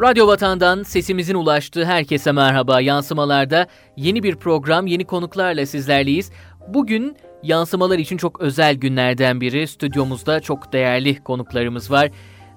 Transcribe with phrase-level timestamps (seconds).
[0.00, 2.80] Radyo Vatan'dan sesimizin ulaştığı herkese merhaba.
[2.80, 6.30] Yansımalarda yeni bir program, yeni konuklarla sizlerleyiz.
[6.68, 9.66] Bugün yansımalar için çok özel günlerden biri.
[9.66, 12.10] Stüdyomuzda çok değerli konuklarımız var.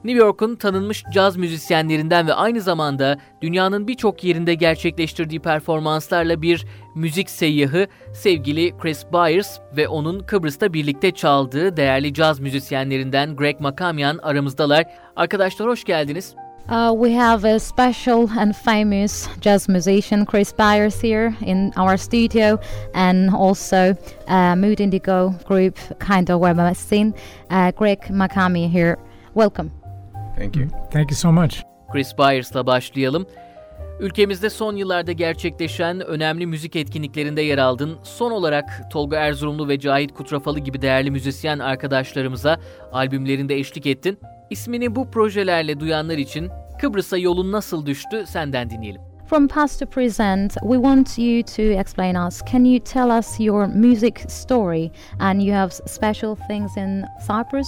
[0.04, 6.66] New York'un tanınmış caz müzisyenlerinden ve aynı zamanda dünyanın birçok yerinde gerçekleştirdiği performanslarla bir
[6.96, 14.18] müzik seyyahı sevgili Chris Byers ve onun Kıbrıs'ta birlikte çaldığı değerli caz müzisyenlerinden Greg Makamian
[14.18, 14.86] aramızdalar.
[15.16, 16.36] Arkadaşlar hoş geldiniz.
[16.70, 22.60] Uh, we have a special and famous jazz musician, Chris Byers, here in our studio,
[22.94, 23.96] and also
[24.28, 27.14] uh, Mood Indigo group, kind of web scene,
[27.50, 28.98] uh, Greg Makami here.
[29.36, 29.72] Welcome.
[30.38, 30.70] Thank you.
[30.92, 31.64] Thank you so much.
[31.92, 33.28] Chris Byers'la başlayalım.
[34.00, 37.98] Ülkemizde son yıllarda gerçekleşen önemli müzik etkinliklerinde yer aldın.
[38.04, 42.60] Son olarak Tolga Erzurumlu ve Cahit Kutrafalı gibi değerli müzisyen arkadaşlarımıza
[42.92, 44.20] albümlerinde eşlik ettin.
[44.52, 46.50] İsmini bu projelerle duyanlar için
[46.82, 49.02] Kıbrıs'a yolun nasıl düştü senden dinleyelim.
[49.26, 52.42] From past to present, we want you to explain us.
[52.52, 54.92] Can you tell us your music story?
[55.20, 57.68] And you have special things in Cyprus.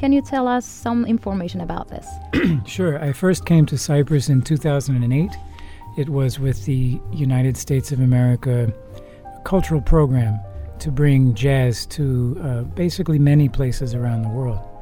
[0.00, 2.06] Can you tell us some information about this?
[2.66, 3.04] sure.
[3.08, 5.30] I first came to Cyprus in 2008.
[5.96, 8.70] It was with the United States of America
[9.44, 10.38] cultural program
[10.80, 14.77] to bring jazz to uh, basically many places around the world.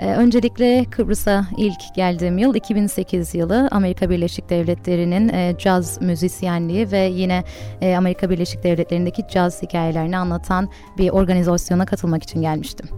[0.00, 6.98] Ee, öncelikle Kıbrıs'a ilk geldiğim yıl 2008 yılı Amerika Birleşik Devletleri'nin e, caz müzisyenliği ve
[6.98, 7.44] yine
[7.80, 12.88] e, Amerika Birleşik Devletleri'ndeki caz hikayelerini anlatan bir organizasyona katılmak için gelmiştim.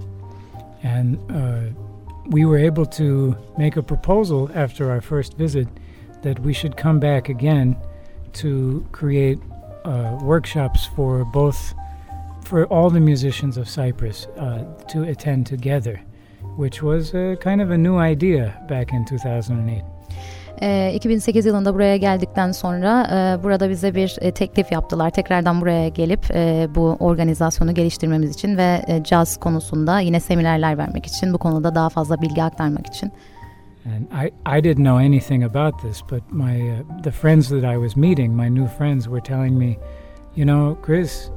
[0.84, 1.82] And uh,
[2.24, 5.68] we were able to make a proposal after our first visit
[6.22, 7.76] that we should come back again
[8.32, 9.38] to create
[9.84, 11.56] uh, workshops for both
[12.44, 14.58] for all the musicians of Cyprus uh,
[14.92, 16.00] to attend together.
[16.56, 19.82] Which was a kind of a new idea back in 2008.
[20.94, 23.06] 2008 yılında buraya geldikten sonra
[23.42, 25.10] burada bize bir teklif yaptılar.
[25.10, 26.20] Tekrardan buraya gelip
[26.74, 32.22] bu organizasyonu geliştirmemiz için ve caz konusunda yine seminerler vermek için, bu konuda daha fazla
[32.22, 33.12] bilgi aktarmak için.
[33.84, 37.76] And I, I didn't know anything about this, but my uh, the friends that I
[37.76, 39.76] was meeting, my new friends, were telling me,
[40.36, 41.30] you know, Chris,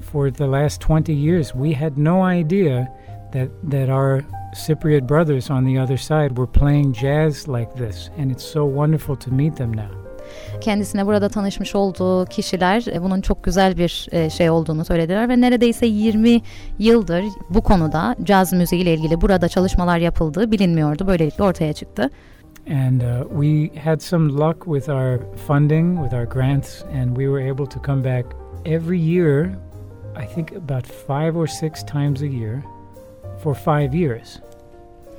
[0.00, 2.86] for the last 20 years, we had no idea
[3.32, 4.24] that that our
[4.54, 9.16] Cypriot brothers on the other side were playing jazz like this, and it's so wonderful
[9.16, 9.90] to meet them now.
[10.60, 16.40] Kendisine burada tanışmış olduğu kişiler bunun çok güzel bir şey olduğunu söylediler ve neredeyse 20
[16.78, 21.06] yıldır bu konuda caz müziği ile ilgili burada çalışmalar yapıldığı bilinmiyordu.
[21.06, 22.10] Böylelikle ortaya çıktı.
[22.70, 27.50] And uh, we had some luck with our funding, with our grants, and we were
[27.50, 28.26] able to come back
[28.64, 29.46] every year,
[30.16, 32.62] I think about five or six times a year
[33.38, 34.40] for five years.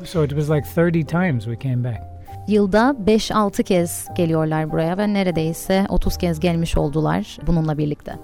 [0.03, 2.01] So it was like 30 times we came back.
[2.47, 8.15] Yılda 5-6 kez geliyorlar buraya ve neredeyse 30 kez gelmiş oldular bununla birlikte.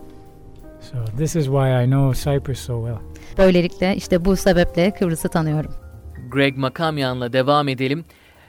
[0.92, 2.98] So this is why I know Cyprus so well.
[3.38, 5.74] Böylelikle işte bu sebeple Kıbrıs'ı tanıyorum.
[6.32, 8.06] Greg Makamian'la devam edelim.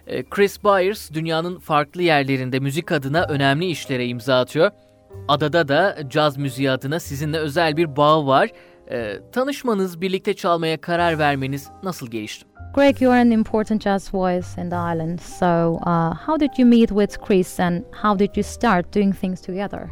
[0.06, 4.70] Ee, Chris Byers dünyanın farklı yerlerinde müzik adına önemli işlere imza atıyor.
[5.28, 8.50] Adada da caz müziği adına sizinle özel bir bağ var.
[8.90, 12.46] Ee, tanışmanız, birlikte çalmaya karar vermeniz nasıl gelişti?
[12.74, 15.18] Greg, you're an important jazz voice in the island.
[15.18, 19.40] So, uh, how did you meet with Chris and how did you start doing things
[19.40, 19.88] together?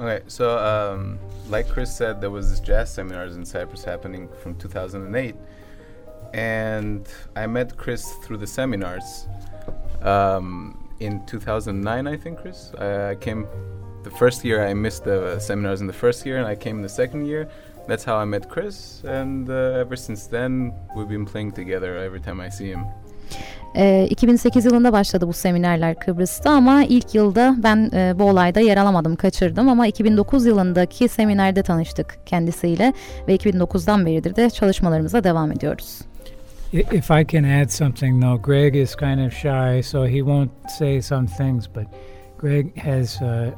[0.00, 1.18] Okay, so um,
[1.52, 5.36] like Chris said, there was this jazz seminars in Cyprus happening from 2008,
[6.34, 9.28] and I met Chris through the seminars.
[10.02, 12.72] Um, in 2009, I think, Chris.
[12.78, 13.46] I, I came
[14.02, 14.66] the first year.
[14.66, 17.48] I missed the seminars in the first year, and I came in the second year
[17.88, 22.20] that's how I met Chris, and uh, ever since then we've been playing together every
[22.20, 22.84] time I see him.
[23.76, 28.76] E, 2008 yılında başladı bu seminerler Kıbrıs'ta ama ilk yılda ben e, bu olayda yer
[28.76, 32.92] alamadım, kaçırdım ama 2009 yılındaki seminerde tanıştık kendisiyle
[33.28, 35.98] ve 2009'dan beridir de çalışmalarımıza devam ediyoruz.
[36.72, 41.02] If I can add something though, Greg is kind of shy, so he won't say
[41.02, 41.86] some things, but
[42.38, 43.50] Greg has uh,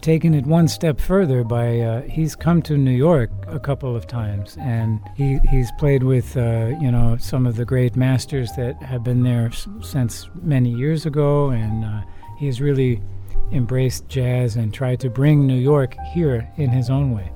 [0.00, 4.06] taken it one step further by uh, he's come to New York a couple of
[4.06, 8.82] times and he, he's played with uh, you know some of the great masters that
[8.82, 11.88] have been there s- since many years ago and uh,
[12.40, 13.00] he's really
[13.52, 17.30] embraced jazz and tried to bring New York here in his own way.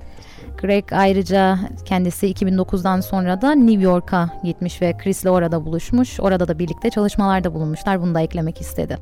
[0.63, 6.21] Greg ayrıca kendisi 2009'dan sonra da New York'a gitmiş ve Chris'le orada buluşmuş.
[6.21, 8.03] Orada da birlikte çalışmalarda bulunmuşlar.
[8.03, 8.99] Bunu da eklemek istedi.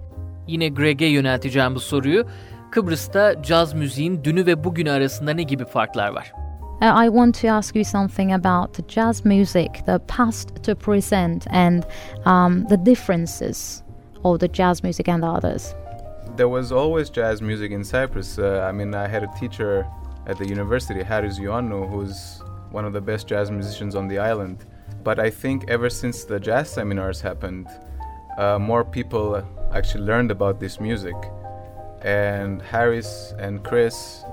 [0.47, 2.25] Yine Greg'e yönelteceğim bu soruyu.
[2.71, 6.33] Kıbrıs'ta caz müziğin dünü ve bugünü arasında ne gibi farklar var?
[6.83, 11.47] Uh, I want to ask you something about the jazz music, the past to present,
[11.51, 11.83] and
[12.27, 13.83] um, the differences
[14.25, 15.75] of the jazz music and the others?
[16.37, 18.39] There was always jazz music in Cyprus.
[18.39, 19.87] Uh, I mean, I had a teacher
[20.27, 22.43] at the university, Haris Ioannou, who's
[22.73, 24.65] one of the best jazz musicians on the island.
[25.05, 27.67] But I think ever since the jazz seminars happened,
[28.39, 29.43] uh, more people
[29.75, 31.17] actually learned about this music.
[32.03, 34.25] And Harris and Chris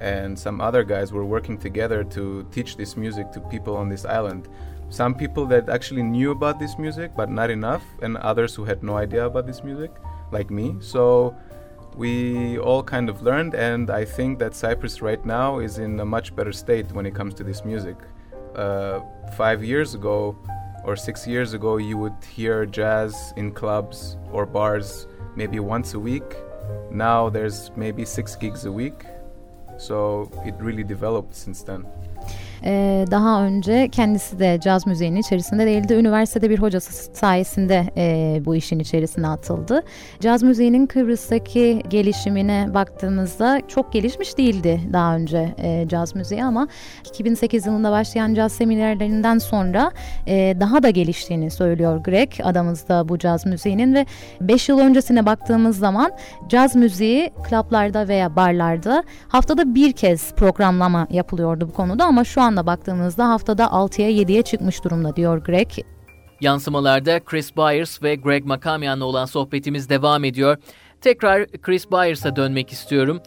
[0.00, 4.04] and some other guys were working together to teach this music to people on this
[4.04, 4.48] island.
[4.88, 8.82] Some people that actually knew about this music, but not enough, and others who had
[8.82, 9.92] no idea about this music,
[10.32, 10.74] like me.
[10.80, 11.34] So
[11.96, 16.04] we all kind of learned, and I think that Cyprus right now is in a
[16.04, 17.96] much better state when it comes to this music.
[18.54, 19.00] Uh,
[19.36, 20.36] five years ago
[20.84, 25.98] or six years ago, you would hear jazz in clubs or bars maybe once a
[25.98, 26.36] week.
[26.90, 29.04] Now there's maybe six gigs a week.
[29.78, 31.86] So it really developed since then.
[32.64, 35.94] Ee, daha önce kendisi de caz müziğinin içerisinde değildi.
[35.94, 39.82] Üniversitede bir hocası sayesinde e, bu işin içerisine atıldı.
[40.20, 46.68] Caz müziğinin Kıbrıs'taki gelişimine baktığımızda çok gelişmiş değildi daha önce e, caz müziği ama
[47.08, 49.92] 2008 yılında başlayan caz seminerlerinden sonra
[50.26, 54.06] e, daha da geliştiğini söylüyor Greg adamızda bu caz müziğinin ve
[54.40, 56.12] 5 yıl öncesine baktığımız zaman
[56.48, 62.66] caz müziği klaplarda veya barlarda haftada bir kez programlama yapılıyordu bu konuda ama şu anda
[62.66, 65.68] baktığımızda haftada 6'ya 7'ye çıkmış durumda diyor Greg.
[66.40, 70.56] Yansımalarda Chris Byers ve Greg Makamian'la olan sohbetimiz devam ediyor.
[71.00, 73.20] Tekrar Chris Byers'a dönmek istiyorum.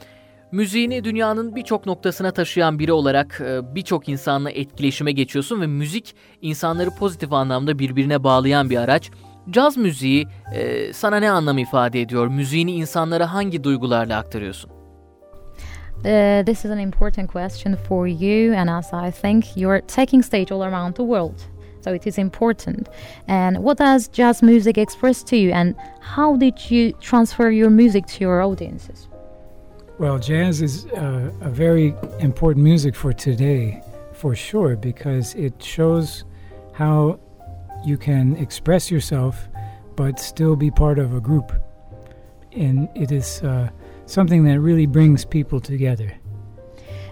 [0.52, 6.90] Müziğini dünyanın birçok noktasına taşıyan biri olarak e, birçok insanla etkileşime geçiyorsun ve müzik insanları
[7.00, 9.12] pozitif anlamda birbirine bağlayan bir araç.
[9.50, 12.28] Caz müziği e, sana ne anlam ifade ediyor?
[12.28, 14.75] Müziğini insanlara hangi duygularla aktarıyorsun?
[16.06, 20.52] Uh, this is an important question for you, and as I think you're taking stage
[20.52, 21.44] all around the world.
[21.82, 22.90] So it is important.
[23.28, 28.06] And what does jazz music express to you, and how did you transfer your music
[28.08, 29.08] to your audiences?
[29.98, 33.82] Well, jazz is uh, a very important music for today,
[34.14, 36.24] for sure, because it shows
[36.74, 37.20] how
[37.84, 39.48] you can express yourself
[39.96, 41.52] but still be part of a group.
[42.52, 43.70] And it is uh,
[44.06, 46.26] something that really brings people together.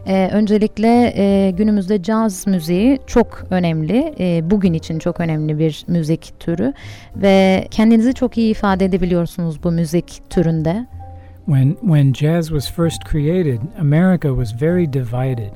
[0.07, 4.13] Ee, öncelikle e, günümüzde caz müziği çok önemli.
[4.19, 6.73] E, bugün için çok önemli bir müzik türü
[7.15, 10.85] ve kendinizi çok iyi ifade edebiliyorsunuz bu müzik türünde.
[11.45, 15.51] When when jazz was first created, America was very divided.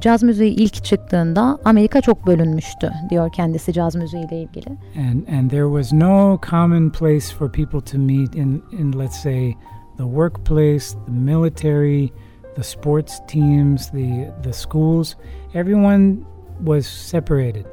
[0.00, 4.68] Caz müziği ilk çıktığında Amerika çok bölünmüştü diyor kendisi caz müziğiyle ilgili.
[4.98, 9.54] And and there was no common place for people to meet in in let's say
[9.96, 12.12] the workplace, the military,
[12.54, 15.16] the sports teams, the the schools.
[15.54, 16.24] Everyone
[16.60, 17.64] was separated.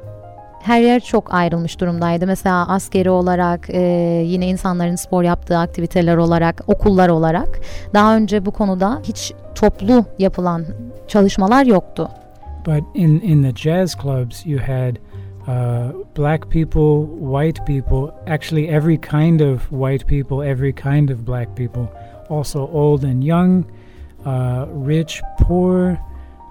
[0.62, 2.26] Her yer çok ayrılmış durumdaydı.
[2.26, 3.80] Mesela askeri olarak, e,
[4.26, 7.60] yine insanların spor yaptığı aktiviteler olarak, okullar olarak.
[7.94, 10.64] Daha önce bu konuda hiç toplu yapılan
[11.08, 12.08] çalışmalar yoktu.
[12.66, 14.96] But in in the jazz clubs, you had
[15.46, 21.56] uh, black people, white people, actually every kind of white people, every kind of black
[21.56, 21.88] people,
[22.28, 23.64] also old and young,
[24.26, 25.98] uh, rich, poor,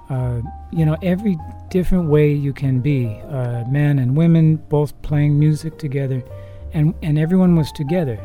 [0.09, 0.41] uh,
[0.71, 1.37] you know, every
[1.69, 6.21] different way you can be, uh, men and women both playing music together,
[6.73, 8.17] and, and everyone was together.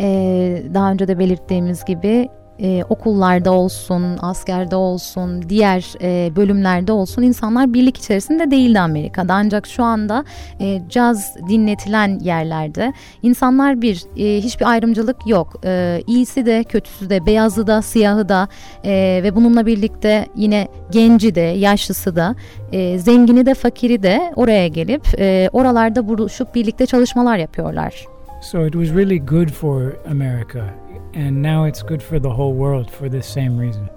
[0.00, 2.28] Ee, daha önce de belirttiğimiz gibi
[2.60, 9.34] e, okullarda olsun, askerde olsun, diğer e, bölümlerde olsun insanlar birlik içerisinde değildi Amerika'da.
[9.34, 10.24] Ancak şu anda
[10.60, 12.92] e, caz dinletilen yerlerde
[13.22, 15.60] insanlar bir, e, hiçbir ayrımcılık yok.
[15.64, 18.48] E, iyisi de, kötüsü de, beyazı da, siyahı da
[18.84, 22.34] e, ve bununla birlikte yine genci de, yaşlısı da,
[22.72, 28.11] e, zengini de, fakiri de oraya gelip e, oralarda buluşup birlikte çalışmalar yapıyorlar.
[28.42, 30.74] So it was really good for America,
[31.14, 33.88] and now it's good for the whole world for this same reason.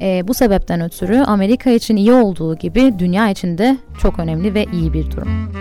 [0.00, 4.64] E, bu sebepten ötürü Amerika için iyi olduğu gibi dünya için de çok önemli ve
[4.72, 5.52] iyi bir durum.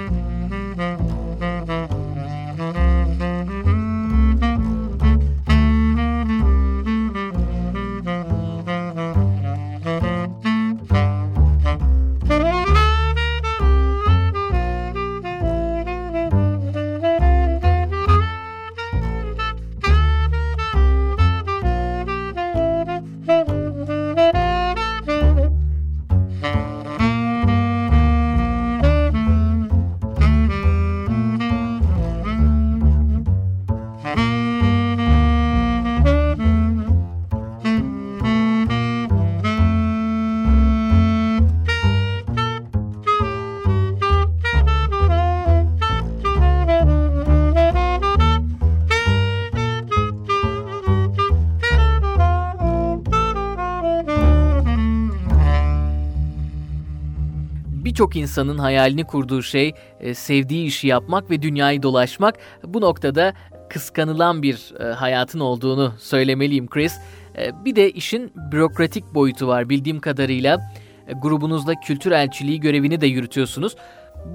[58.04, 62.36] Birçok insanın hayalini kurduğu şey e, sevdiği işi yapmak ve dünyayı dolaşmak.
[62.68, 63.34] Bu noktada
[63.70, 66.94] kıskanılan bir e, hayatın olduğunu söylemeliyim Chris.
[67.38, 70.72] E, bir de işin bürokratik boyutu var bildiğim kadarıyla.
[71.08, 73.76] E, grubunuzda kültür elçiliği görevini de yürütüyorsunuz.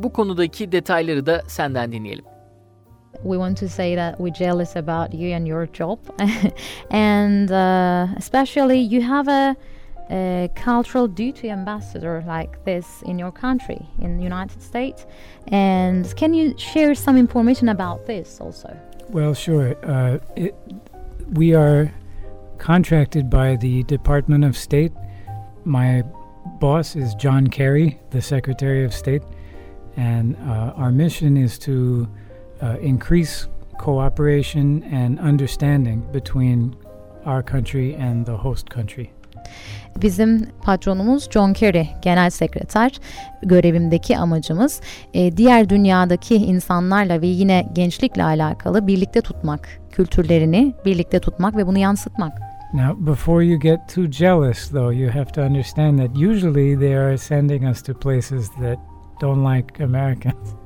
[0.03, 2.25] Bu konudaki detayları da senden dinleyelim.
[3.25, 5.99] we want to say that we're jealous about you and your job
[6.91, 9.57] and uh, especially you have a,
[10.11, 15.07] a, cultural duty ambassador like this in your country in the united states
[15.49, 18.77] and can you share some information about this also
[19.11, 19.75] Well, sure.
[19.83, 20.55] Uh, it,
[21.33, 21.93] we are
[22.59, 24.93] contracted by the Department of State.
[25.65, 26.03] My
[26.61, 29.23] boss is John Kerry, the Secretary of State,
[29.97, 32.07] and uh, our mission is to
[32.61, 33.49] uh, increase
[33.79, 36.77] cooperation and understanding between
[37.25, 39.13] our country and the host country.
[40.03, 42.93] Bizim patronumuz John Kerry, genel sekreter.
[43.43, 44.81] Görevimdeki amacımız
[45.15, 51.79] e, diğer dünyadaki insanlarla ve yine gençlikle alakalı birlikte tutmak, kültürlerini birlikte tutmak ve bunu
[51.79, 52.33] yansıtmak.
[52.73, 57.19] Now, before you get too jealous, though, you have to understand that usually they are
[57.19, 58.79] sending us to places that
[59.21, 60.35] don't like Americans.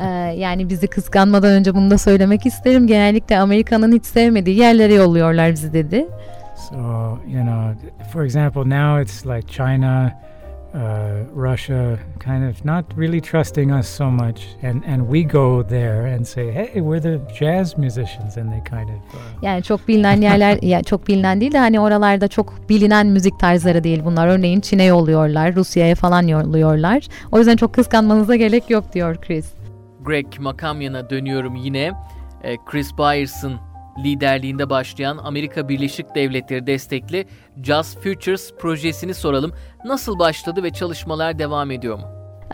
[0.00, 0.04] Ee,
[0.36, 2.86] yani bizi kıskanmadan önce bunu da söylemek isterim.
[2.86, 6.08] Genellikle Amerika'nın hiç sevmediği yerlere yolluyorlar bizi dedi.
[6.68, 7.74] So, you know,
[8.12, 10.12] for example, now it's like China,
[10.74, 14.40] uh, Russia, kind of not really trusting us so much.
[14.62, 18.36] And, and we go there and say, hey, we're the jazz musicians.
[18.36, 18.96] And they kind of.
[19.14, 23.38] Uh, Yani çok bilinen yerler, ya çok bilinen değil de hani oralarda çok bilinen müzik
[23.38, 24.28] tarzları değil bunlar.
[24.28, 27.08] Örneğin Çin'e yolluyorlar, Rusya'ya falan yolluyorlar.
[27.32, 29.52] O yüzden çok kıskanmanıza gerek yok diyor Chris.
[30.04, 31.92] Greg Makamyan'a dönüyorum yine.
[32.42, 33.52] E, Chris Byers'ın
[34.04, 37.26] liderliğinde başlayan Amerika Birleşik Devletleri destekli
[37.62, 39.52] Jazz Futures projesini soralım.
[39.84, 42.04] Nasıl başladı ve çalışmalar devam ediyor mu?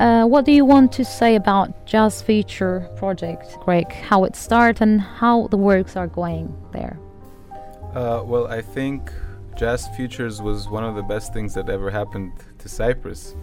[0.00, 3.86] Uh, what do you want to say about Jazz Feature Project, Greg?
[4.10, 6.98] How it started and how the works are going there?
[7.94, 9.10] Uh, well, I think
[9.56, 13.34] Jazz Futures was one of the best things that ever happened to Cyprus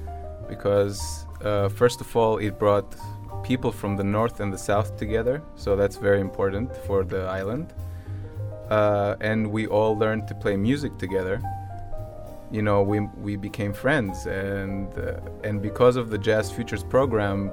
[0.48, 2.96] because, uh, first of all, it brought
[3.44, 7.74] people from the north and the south together, so that's very important for the island.
[8.70, 11.42] Uh, and we all learned to play music together.
[12.52, 17.52] You know, we, we became friends, and uh, and because of the Jazz Futures program,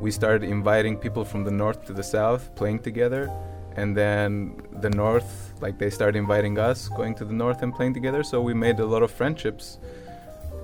[0.00, 3.30] we started inviting people from the north to the south, playing together,
[3.76, 7.94] and then the north like they started inviting us going to the north and playing
[7.94, 8.22] together.
[8.22, 9.78] So we made a lot of friendships.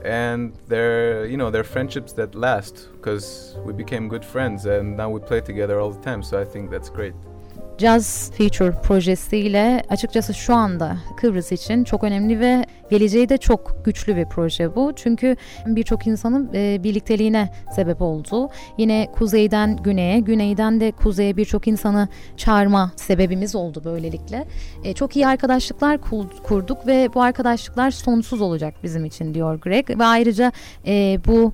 [0.04, 5.08] And they're you know they're friendships that last because we became good friends and now
[5.08, 6.22] we play together all the time.
[6.22, 7.14] So i think that's great
[7.78, 14.16] Jazz Feature projesiyle açıkçası şu anda Kıbrıs için çok önemli ve geleceği de çok güçlü
[14.16, 14.92] bir proje bu.
[14.96, 18.48] Çünkü birçok insanın e, birlikteliğine sebep oldu.
[18.78, 24.44] Yine kuzeyden güneye, güneyden de kuzeye birçok insanı çağırma sebebimiz oldu böylelikle.
[24.84, 25.98] E, çok iyi arkadaşlıklar
[26.42, 29.90] kurduk ve bu arkadaşlıklar sonsuz olacak bizim için diyor Greg.
[29.98, 30.52] Ve ayrıca
[30.86, 31.52] e, bu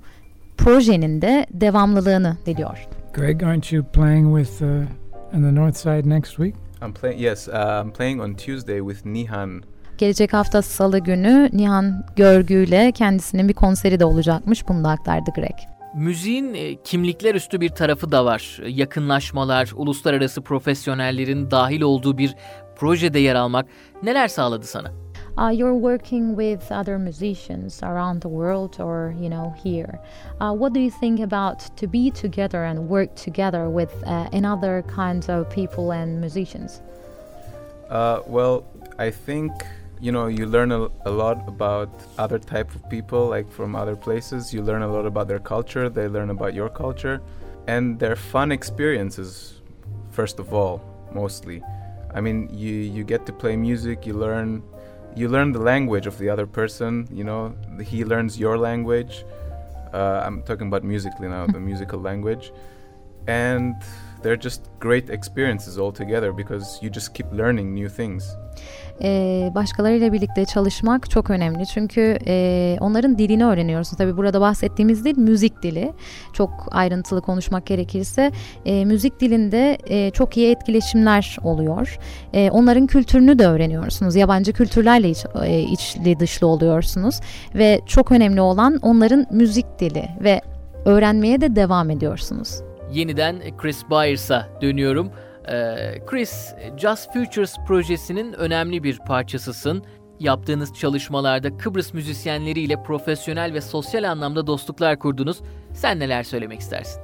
[0.56, 2.88] projenin de devamlılığını diliyor.
[3.14, 4.62] Greg, aren't you playing with...
[4.62, 4.99] Uh
[5.34, 6.54] on the north side next week?
[6.82, 7.18] I'm playing.
[7.18, 9.62] Yes, uh, I'm playing on Tuesday with Nihan.
[9.98, 14.68] Gelecek hafta Salı günü Nihan Görgü'yle kendisinin bir konseri de olacakmış.
[14.68, 15.56] Bunu da aktardı Greg.
[15.94, 18.60] Müziğin e, kimlikler üstü bir tarafı da var.
[18.66, 22.34] Yakınlaşmalar, uluslararası profesyonellerin dahil olduğu bir
[22.76, 23.66] projede yer almak
[24.02, 24.92] neler sağladı sana?
[25.40, 29.98] Uh, you're working with other musicians around the world or you know here.
[30.40, 34.82] Uh, what do you think about to be together and work together with uh, another
[34.88, 36.82] kinds of people and musicians?
[37.88, 38.64] Uh, well
[38.98, 39.50] i think
[40.00, 43.96] you know you learn a, a, lot about other type of people like from other
[43.96, 44.54] places.
[44.54, 45.88] You learn a lot about their culture.
[45.90, 47.20] They learn about your culture
[47.66, 49.60] and they're fun experiences
[50.10, 50.82] first of all
[51.12, 51.62] mostly.
[52.14, 54.62] I mean you you get to play music you learn
[55.16, 57.08] you learn the language of the other person.
[57.12, 59.24] You know, he learns your language.
[59.92, 62.52] Uh, I'm talking about musically now, the musical language,
[63.26, 63.74] and
[64.22, 68.36] they're just great experiences all together because you just keep learning new things.
[69.02, 71.66] E, başkalarıyla birlikte çalışmak çok önemli.
[71.66, 73.96] Çünkü e, onların dilini öğreniyorsun.
[73.96, 75.92] Tabii burada bahsettiğimiz dil müzik dili.
[76.32, 78.32] Çok ayrıntılı konuşmak gerekirse
[78.64, 81.98] e, müzik dilinde e, çok iyi etkileşimler oluyor.
[82.32, 84.16] E, onların kültürünü de öğreniyorsunuz.
[84.16, 87.20] Yabancı kültürlerle iç, e, içli dışlı oluyorsunuz.
[87.54, 90.40] Ve çok önemli olan onların müzik dili ve
[90.84, 92.60] öğrenmeye de devam ediyorsunuz.
[92.92, 95.10] Yeniden Chris Byers'a dönüyorum.
[95.48, 99.84] Ee, Chris, Just Futures projesinin önemli bir parçasısın.
[100.20, 105.42] Yaptığınız çalışmalarda Kıbrıs müzisyenleriyle profesyonel ve sosyal anlamda dostluklar kurdunuz.
[105.74, 107.02] Sen neler söylemek istersin?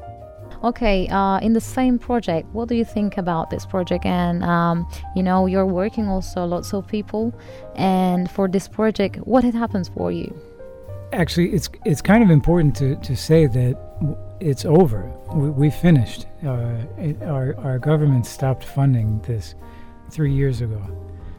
[0.63, 4.07] Okay, uh, in the same project, what do you think about this project?
[4.07, 7.33] And um, you know, you're working also lots of people,
[7.77, 10.35] and for this project, what had happens for you?
[11.13, 13.77] Actually, it's it's kind of important to, to say that
[14.41, 15.11] it's over.
[15.35, 16.27] We, we finished.
[16.47, 19.55] Uh, it, our our government stopped funding this
[20.11, 20.81] three years ago.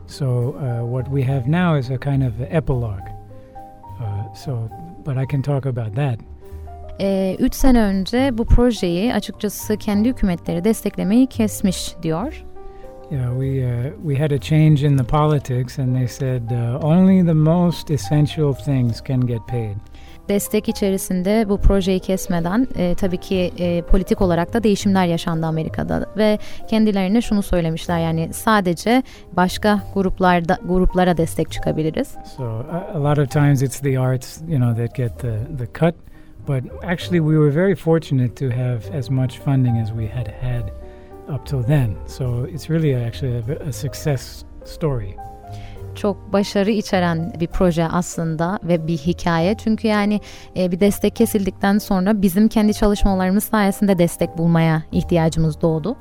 [0.08, 0.26] So
[0.56, 3.08] uh, what we have now is a kind of epilogue.
[4.00, 4.70] Uh, so,
[5.04, 6.20] but I can talk about that.
[7.00, 12.44] Ee, üç sene önce bu projeyi açıkçası kendi hükümetleri desteklemeyi kesmiş diyor.
[13.12, 17.26] Yeah, we uh, we had a change in the politics, and they said uh, only
[17.26, 19.76] the most essential things can get paid.
[20.30, 26.06] Destek içerisinde bu projeyi kesmeden e, tabii ki e, politik olarak da değişimler yaşandı Amerika'da
[26.18, 29.04] ve kendilerine şunu söylemişler yani sadece
[29.34, 32.16] başka gruplarda gruplara destek çıkabiliriz.
[32.38, 35.96] So a, lot of times it's the arts, you know, that get the the cut,
[36.48, 40.72] but actually we were very fortunate to have as much funding as we had had
[41.36, 41.96] up till then.
[42.08, 45.16] So it's really actually a, a success story.
[45.98, 49.56] Çok başarı içeren bir proje aslında ve bir hikaye.
[49.58, 50.22] Çünkü yani
[50.58, 55.96] e, bir destek kesildikten sonra bizim kendi çalışmalarımız sayesinde destek bulmaya ihtiyacımız doğdu.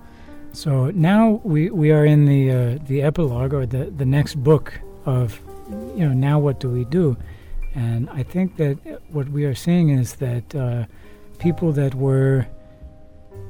[0.53, 4.73] So now we, we are in the uh, the epilogue or the, the next book
[5.07, 5.41] of
[5.97, 7.17] you know now what do we do,
[7.75, 8.77] and I think that
[9.13, 10.85] what we are seeing is that uh,
[11.39, 12.47] people that were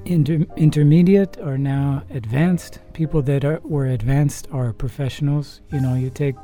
[0.04, 2.80] inter- intermediate are now advanced.
[2.92, 5.60] People that are, were advanced are professionals.
[5.72, 6.36] You know, you take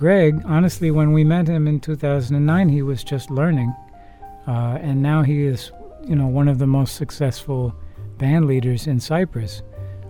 [0.00, 3.74] Greg, honestly, when we met him in 2009, he was just learning.
[4.46, 5.72] Uh, and now he is,
[6.08, 7.74] you know, one of the most successful
[8.16, 9.60] band leaders in Cyprus,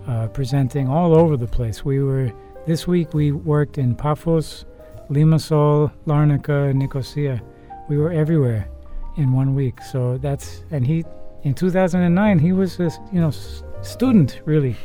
[0.07, 1.83] uh, presenting all over the place.
[1.83, 2.31] We were,
[2.65, 4.63] this week, we worked in Paphos,
[5.09, 7.41] Limassol, Larnaca, Nicosia.
[7.89, 8.69] We were everywhere
[9.17, 9.81] in one week.
[9.81, 11.03] So that's, and he,
[11.43, 13.31] in 2009 he was a you know
[13.81, 14.75] student really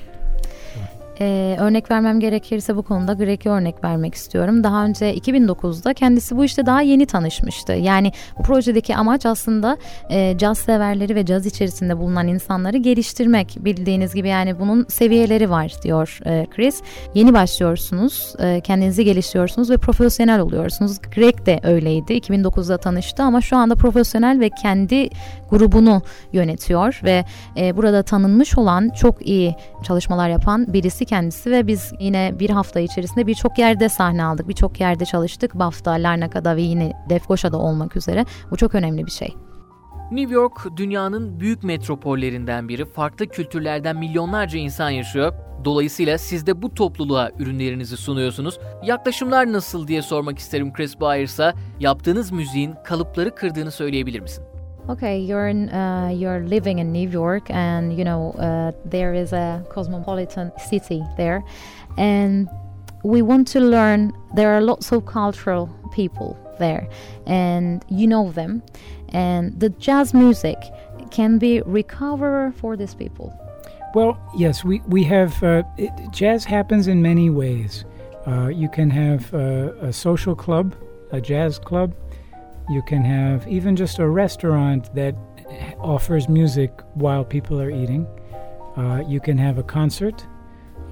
[1.20, 4.64] Ee, örnek vermem gerekirse bu konuda Greg'e örnek vermek istiyorum.
[4.64, 7.72] Daha önce 2009'da kendisi bu işte daha yeni tanışmıştı.
[7.72, 9.76] Yani bu projedeki amaç aslında
[10.10, 13.56] e, caz severleri ve caz içerisinde bulunan insanları geliştirmek.
[13.60, 16.82] Bildiğiniz gibi yani bunun seviyeleri var diyor e, Chris.
[17.14, 20.98] Yeni başlıyorsunuz, e, kendinizi geliştiriyorsunuz ve profesyonel oluyorsunuz.
[21.14, 22.12] Greg de öyleydi.
[22.12, 25.08] 2009'da tanıştı ama şu anda profesyonel ve kendi
[25.50, 26.02] grubunu
[26.32, 27.24] yönetiyor ve
[27.56, 32.80] e, burada tanınmış olan çok iyi çalışmalar yapan birisi kendisi ve biz yine bir hafta
[32.80, 34.48] içerisinde birçok yerde sahne aldık.
[34.48, 35.54] Birçok yerde çalıştık.
[35.54, 38.24] BAFTA, Larnaca'da ve yine Defgoşa'da olmak üzere.
[38.50, 39.34] Bu çok önemli bir şey.
[40.10, 42.84] New York dünyanın büyük metropollerinden biri.
[42.84, 45.32] Farklı kültürlerden milyonlarca insan yaşıyor.
[45.64, 48.58] Dolayısıyla siz de bu topluluğa ürünlerinizi sunuyorsunuz.
[48.84, 51.54] Yaklaşımlar nasıl diye sormak isterim Chris Byers'a.
[51.80, 54.44] Yaptığınız müziğin kalıpları kırdığını söyleyebilir misin?
[54.88, 59.32] Okay, you're in, uh, you're living in New York, and you know uh, there is
[59.32, 61.42] a cosmopolitan city there,
[61.98, 62.48] and
[63.02, 64.12] we want to learn.
[64.36, 66.88] There are lots of cultural people there,
[67.26, 68.62] and you know them,
[69.08, 70.56] and the jazz music
[71.10, 73.34] can be recover for these people.
[73.92, 77.84] Well, yes, we we have uh, it, jazz happens in many ways.
[78.24, 80.76] Uh, you can have uh, a social club,
[81.10, 81.92] a jazz club
[82.68, 85.14] you can have even just a restaurant that
[85.78, 88.06] offers music while people are eating.
[88.76, 90.26] Uh, you can have a concert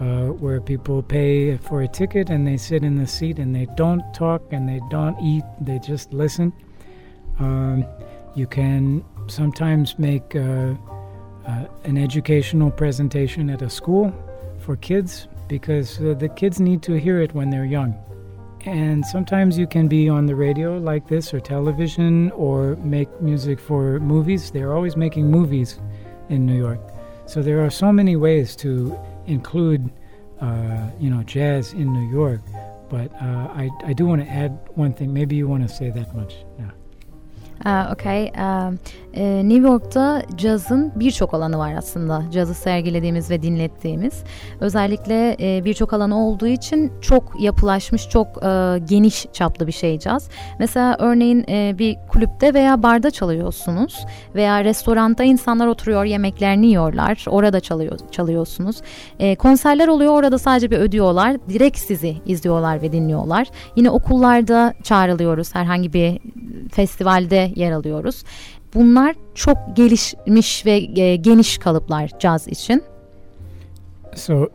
[0.01, 3.67] uh, where people pay for a ticket and they sit in the seat and they
[3.77, 6.53] don't talk and they don't eat, they just listen.
[7.39, 7.85] Um,
[8.35, 10.75] you can sometimes make uh,
[11.47, 14.13] uh an educational presentation at a school
[14.59, 17.95] for kids because uh, the kids need to hear it when they're young.
[18.67, 23.61] And sometimes you can be on the radio like this or television or make music
[23.61, 24.51] for movies.
[24.51, 25.79] They're always making movies
[26.31, 26.81] in New York.
[27.27, 29.91] So there are so many ways to include,
[30.41, 32.41] uh, you know, jazz in New York.
[32.89, 35.13] But uh, I, I do want to add one thing.
[35.13, 36.35] Maybe you want to say that much.
[36.59, 36.71] Yeah.
[37.65, 38.31] Uh, okay.
[39.17, 42.23] Uh, New York'ta cazın birçok alanı var aslında.
[42.33, 44.25] Cazı sergilediğimiz ve dinlettiğimiz.
[44.61, 50.29] Özellikle e, birçok alanı olduğu için çok yapılaşmış, çok e, geniş çaplı bir şey caz.
[50.59, 57.25] Mesela örneğin e, bir kulüpte veya barda çalıyorsunuz veya restoranda insanlar oturuyor, yemeklerini yiyorlar.
[57.29, 58.83] Orada çalıyor, çalıyorsunuz.
[59.19, 61.37] E, konserler oluyor, orada sadece bir ödüyorlar.
[61.49, 63.49] Direkt sizi izliyorlar ve dinliyorlar.
[63.77, 66.19] Yine okullarda çağrılıyoruz herhangi bir
[66.73, 68.25] festivalde yer alıyoruz.
[68.75, 72.83] Bunlar çok gelişmiş ve e, geniş kalıplar caz için.
[74.15, 74.49] So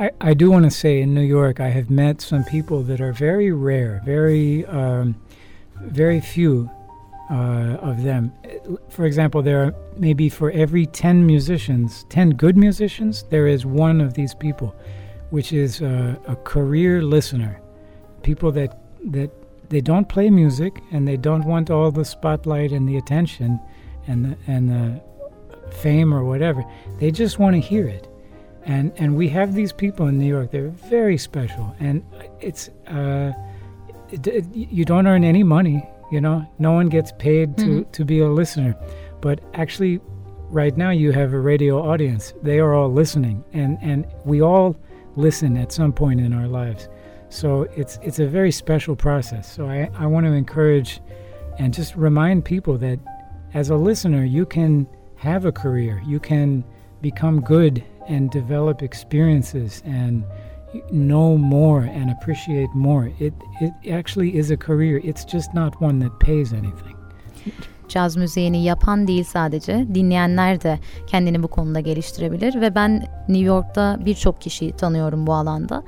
[0.00, 3.00] I, I do want to say in New York I have met some people that
[3.00, 5.14] are very rare, very um,
[5.80, 6.68] very few
[7.30, 8.32] uh, of them.
[8.88, 14.00] For example, there are maybe for every 10 musicians, 10 good musicians, there is one
[14.00, 14.74] of these people,
[15.30, 17.60] which is uh, a career listener.
[18.22, 18.78] People that,
[19.12, 19.30] that
[19.70, 23.60] they don't play music and they don't want all the spotlight and the attention
[24.06, 25.02] and the, and the
[25.72, 26.64] fame or whatever.
[26.98, 28.08] They just want to hear it.
[28.64, 30.50] And, and we have these people in New York.
[30.50, 31.74] They're very special.
[31.78, 32.04] And
[32.40, 33.32] it's, uh,
[34.10, 37.90] it, it, you don't earn any money you know, no one gets paid to, mm-hmm.
[37.90, 38.76] to be a listener.
[39.20, 40.00] But actually,
[40.48, 42.32] right now, you have a radio audience.
[42.42, 44.76] They are all listening, and, and we all
[45.16, 46.88] listen at some point in our lives.
[47.28, 49.52] So it's, it's a very special process.
[49.52, 51.00] So I, I want to encourage
[51.58, 52.98] and just remind people that
[53.54, 54.86] as a listener, you can
[55.16, 56.64] have a career, you can
[57.02, 60.24] become good and develop experiences and
[60.90, 63.10] know more and appreciate more.
[63.18, 65.00] It, it actually is a career.
[65.04, 66.96] It's just not one that pays anything.
[67.88, 73.98] Caz müziğini yapan değil sadece dinleyenler de kendini bu konuda geliştirebilir ve ben New York'ta
[74.04, 75.82] birçok kişiyi tanıyorum bu alanda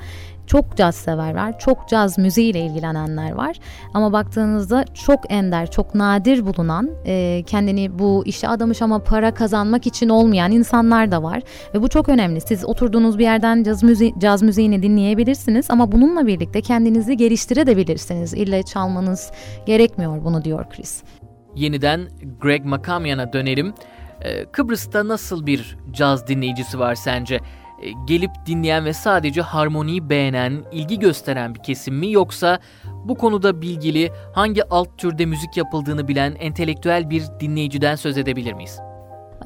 [0.48, 3.56] çok caz sever var, çok caz müziğiyle ilgilenenler var.
[3.94, 9.86] Ama baktığınızda çok ender, çok nadir bulunan, e, kendini bu işe adamış ama para kazanmak
[9.86, 11.42] için olmayan insanlar da var.
[11.74, 12.40] Ve bu çok önemli.
[12.40, 18.34] Siz oturduğunuz bir yerden caz, müzi caz müziğini dinleyebilirsiniz ama bununla birlikte kendinizi geliştirebilirsiniz.
[18.34, 19.30] İlle çalmanız
[19.66, 21.02] gerekmiyor bunu diyor Chris.
[21.56, 22.08] Yeniden
[22.40, 23.74] Greg Makamyan'a dönelim.
[24.20, 27.40] Ee, Kıbrıs'ta nasıl bir caz dinleyicisi var sence?
[27.82, 32.58] E, gelip dinleyen ve sadece harmoniyi beğenen, ilgi gösteren bir kesim mi yoksa
[33.04, 38.80] bu konuda bilgili, hangi alt türde müzik yapıldığını bilen entelektüel bir dinleyiciden söz edebilir miyiz?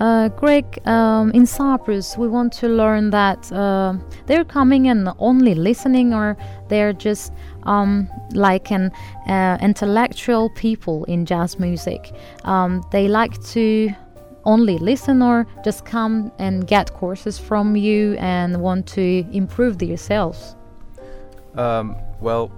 [0.01, 3.95] Uh, Greg, um, in Cyprus, we want to learn that uh,
[4.27, 6.37] they're coming and only listening, or
[6.69, 7.33] they're just
[7.67, 8.91] um, like an
[9.29, 12.13] uh, intellectual people in jazz music.
[12.45, 13.91] Um, they like to
[14.45, 20.57] only listen or just come and get courses from you and want to improve themselves?
[21.55, 22.51] Um, well,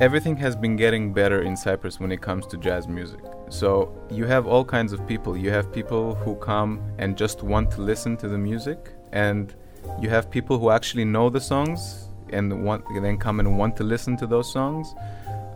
[0.00, 3.20] everything has been getting better in Cyprus when it comes to jazz music.
[3.48, 5.36] So you have all kinds of people.
[5.36, 9.54] You have people who come and just want to listen to the music, and
[10.00, 13.84] you have people who actually know the songs and want then come and want to
[13.84, 14.94] listen to those songs.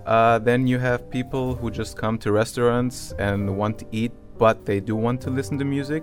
[0.07, 4.67] Uh, then you have people who just come to restaurants and want to eat but
[4.67, 6.03] they do want to listen to music.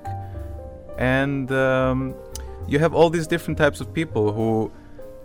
[0.98, 2.16] And um,
[2.70, 4.72] you have all these different types of people who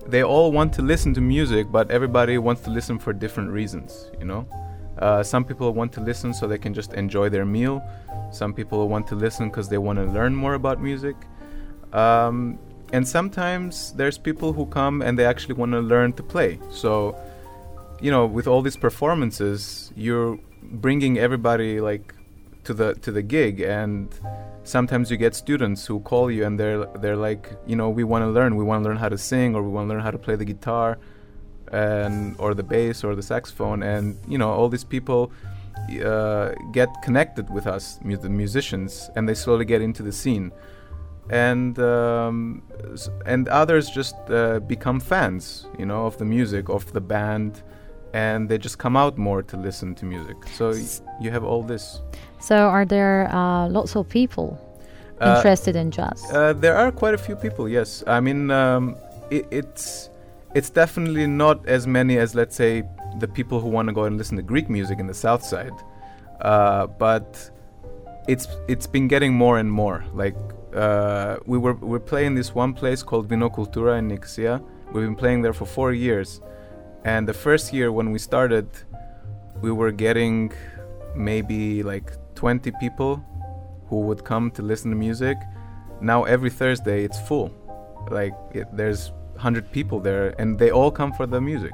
[0.08, 4.10] they all want to listen to music, but everybody wants to listen for different reasons,
[4.18, 4.42] you know?
[4.98, 7.80] Uh, some people want to listen so they can just enjoy their meal.
[8.32, 11.14] Some people want to listen because they want to learn more about music.
[11.92, 12.58] Um,
[12.92, 16.58] and sometimes there's people who come and they actually want to learn to play.
[16.72, 17.16] So,
[18.00, 22.12] you know, with all these performances, you're bringing everybody like
[22.64, 24.08] to the to the gig and
[24.64, 28.22] sometimes you get students who call you and they're they're like you know we want
[28.24, 28.56] to learn.
[28.56, 30.36] We want to learn how to sing or we want to learn how to play
[30.36, 30.98] the guitar
[31.72, 33.82] and or the bass or the saxophone.
[33.82, 35.32] And you know all these people
[36.04, 40.50] uh, get connected with us mu- the musicians and they slowly get into the scene.
[41.30, 42.62] And um,
[43.26, 47.62] and others just uh, become fans you know of the music of the band
[48.12, 50.36] and they just come out more to listen to music.
[50.54, 50.86] So y-
[51.20, 52.00] you have all this
[52.44, 54.60] so, are there uh, lots of people
[55.18, 56.22] uh, interested in jazz?
[56.30, 57.68] Uh, there are quite a few people.
[57.68, 58.96] Yes, I mean um,
[59.30, 60.10] it, it's
[60.54, 62.84] it's definitely not as many as let's say
[63.18, 65.72] the people who want to go and listen to Greek music in the South Side,
[66.42, 67.50] uh, but
[68.28, 70.04] it's it's been getting more and more.
[70.12, 70.36] Like
[70.74, 74.62] uh, we were we're playing this one place called Vino Cultura in Nicosia.
[74.92, 76.42] We've been playing there for four years,
[77.06, 78.68] and the first year when we started,
[79.62, 80.52] we were getting
[81.16, 83.24] maybe like 20 people
[83.88, 85.36] who would come to listen to music.
[86.00, 87.52] Now every Thursday it's full.
[88.10, 91.72] Like it, there's 100 people there and they all come for the music.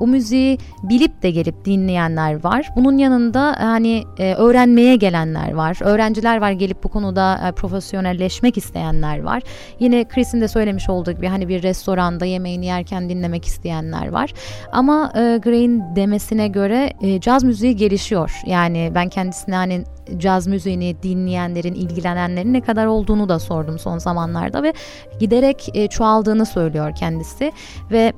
[0.00, 2.70] O müziği bilip de gelip dinleyenler var.
[2.76, 5.78] Bunun yanında hani e, öğrenmeye gelenler var.
[5.80, 9.42] Öğrenciler var gelip bu konuda e, profesyonelleşmek isteyenler var.
[9.80, 14.34] Yine Chris'in de söylemiş olduğu gibi hani bir restoranda yemeğini yerken dinlemek isteyenler var.
[14.72, 18.40] Ama e, Gray'in demesine göre e, caz müziği gelişiyor.
[18.46, 19.84] Yani ben kendisine hani
[20.16, 24.72] caz müziğini dinleyenlerin, ilgilenenlerin ne kadar olduğunu da sordum son zamanlarda ve
[25.20, 27.52] giderek e, çoğaldığını söylüyor kendisi
[27.90, 28.12] ve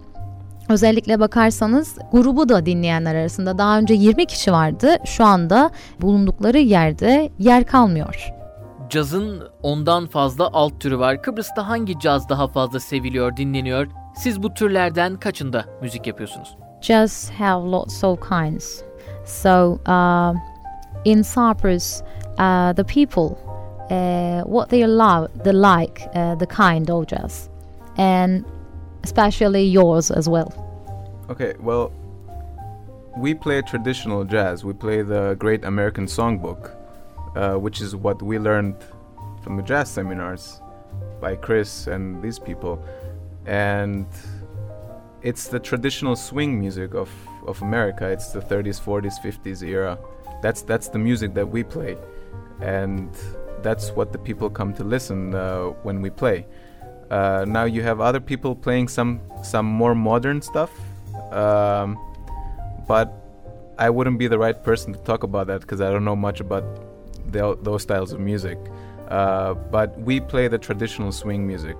[0.70, 4.96] Özellikle bakarsanız grubu da dinleyenler arasında daha önce 20 kişi vardı.
[5.04, 8.32] Şu anda bulundukları yerde yer kalmıyor.
[8.90, 11.22] Cazın ondan fazla alt türü var.
[11.22, 13.86] Kıbrıs'ta hangi caz daha fazla seviliyor, dinleniyor?
[14.16, 16.56] Siz bu türlerden kaçında müzik yapıyorsunuz?
[16.80, 18.82] Jazz have lots of kinds.
[19.26, 20.34] So uh,
[21.04, 22.02] in Cyprus,
[22.38, 23.36] uh, the people,
[23.90, 27.48] uh, what they love, the like, uh, the kind of jazz,
[27.98, 28.44] and
[29.02, 30.52] especially yours as well.
[31.28, 31.92] Okay, well,
[33.16, 34.64] we play traditional jazz.
[34.64, 36.76] We play the Great American Songbook,
[37.36, 38.76] uh, which is what we learned
[39.42, 40.60] from the jazz seminars
[41.20, 42.84] by Chris and these people.
[43.46, 44.06] And
[45.22, 47.10] it's the traditional swing music of,
[47.46, 48.08] of America.
[48.08, 49.98] It's the 30s, 40s, 50s era.
[50.42, 51.98] That's that's the music that we play,
[52.62, 53.10] and
[53.62, 56.46] that's what the people come to listen uh, when we play.
[57.10, 60.70] Uh, now you have other people playing some some more modern stuff,
[61.32, 61.98] um,
[62.86, 63.12] but
[63.78, 66.40] I wouldn't be the right person to talk about that because I don't know much
[66.40, 66.64] about
[67.32, 68.58] the, those styles of music.
[69.08, 71.76] Uh, but we play the traditional swing music,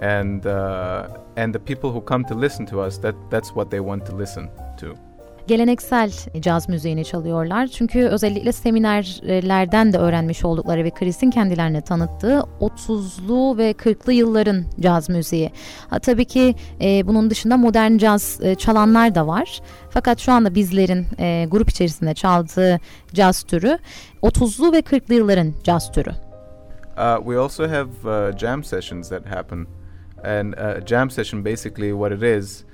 [0.00, 3.80] and uh, and the people who come to listen to us that that's what they
[3.80, 4.98] want to listen to.
[5.48, 7.66] Geleneksel caz müziğini çalıyorlar.
[7.66, 15.08] Çünkü özellikle seminerlerden de öğrenmiş oldukları ve Chris'in kendilerine tanıttığı 30'lu ve 40'lı yılların caz
[15.08, 15.50] müziği.
[15.90, 19.60] Ha, tabii ki e, bunun dışında modern caz e, çalanlar da var.
[19.90, 22.80] Fakat şu anda bizlerin e, grup içerisinde çaldığı
[23.12, 23.78] caz türü
[24.22, 26.10] 30'lu ve 40'lı yılların caz türü.
[26.10, 29.66] Uh, we also have uh, jam sessions that happen,
[30.24, 32.64] and uh, jam session basically what it is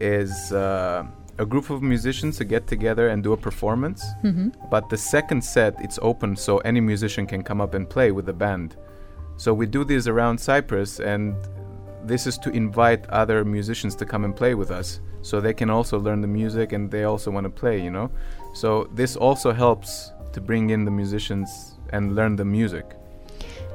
[0.00, 1.02] is uh,
[1.40, 4.04] a group of musicians to get together and do a performance.
[4.22, 4.50] Mm-hmm.
[4.70, 8.26] But the second set it's open so any musician can come up and play with
[8.26, 8.76] the band.
[9.36, 11.34] So we do this around Cyprus, and
[12.04, 15.70] this is to invite other musicians to come and play with us, so they can
[15.70, 17.82] also learn the music and they also want to play.
[17.82, 18.10] You know,
[18.52, 22.84] so this also helps to bring in the musicians and learn the music.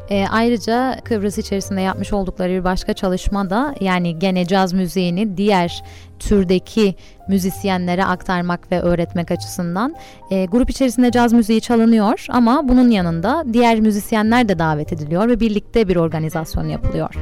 [0.09, 5.83] E, ayrıca Kıbrıs içerisinde yapmış oldukları bir başka çalışma da yani gene caz müziğini diğer
[6.19, 6.95] türdeki
[7.27, 9.95] müzisyenlere aktarmak ve öğretmek açısından
[10.31, 15.39] e, grup içerisinde caz müziği çalınıyor ama bunun yanında diğer müzisyenler de davet ediliyor ve
[15.39, 17.15] birlikte bir organizasyon yapılıyor.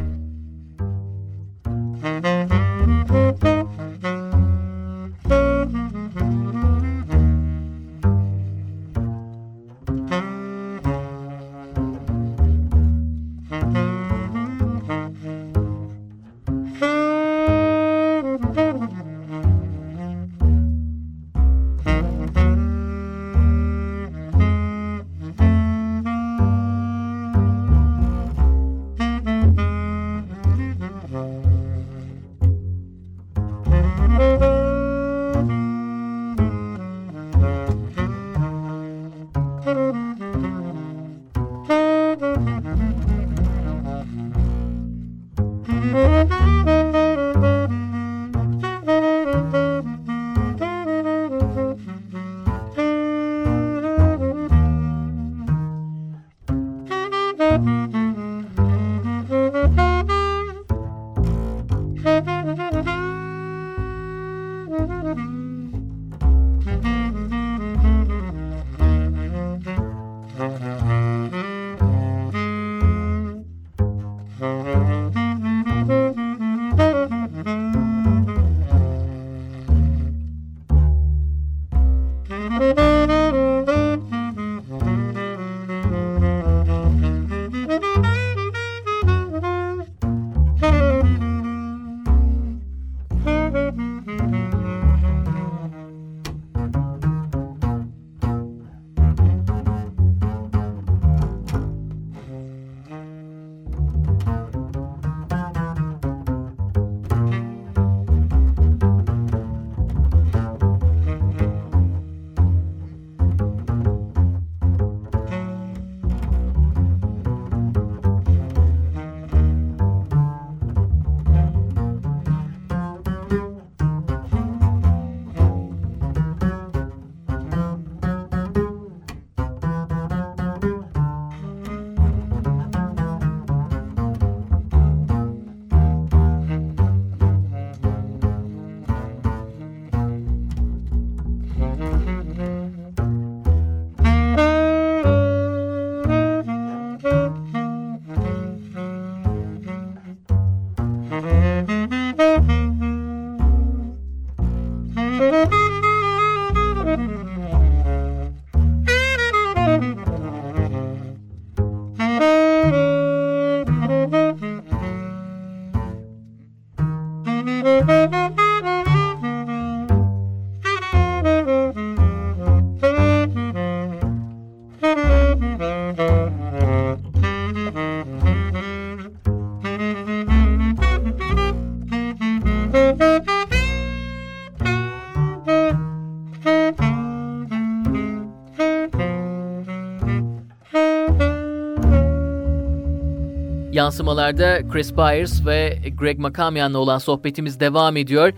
[193.93, 198.33] Yansımalarda Chris Byers ve Greg Makamian'la olan sohbetimiz devam ediyor.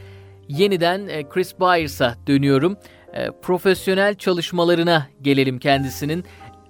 [0.47, 2.77] Yeniden e, Chris Byers'a dönüyorum.
[3.13, 6.25] E, profesyonel çalışmalarına gelelim kendisinin.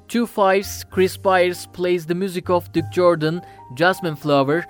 [0.08, 3.42] Two Fives, Chris Byers plays the music of Duke Jordan,
[3.78, 4.64] Jasmine Flower,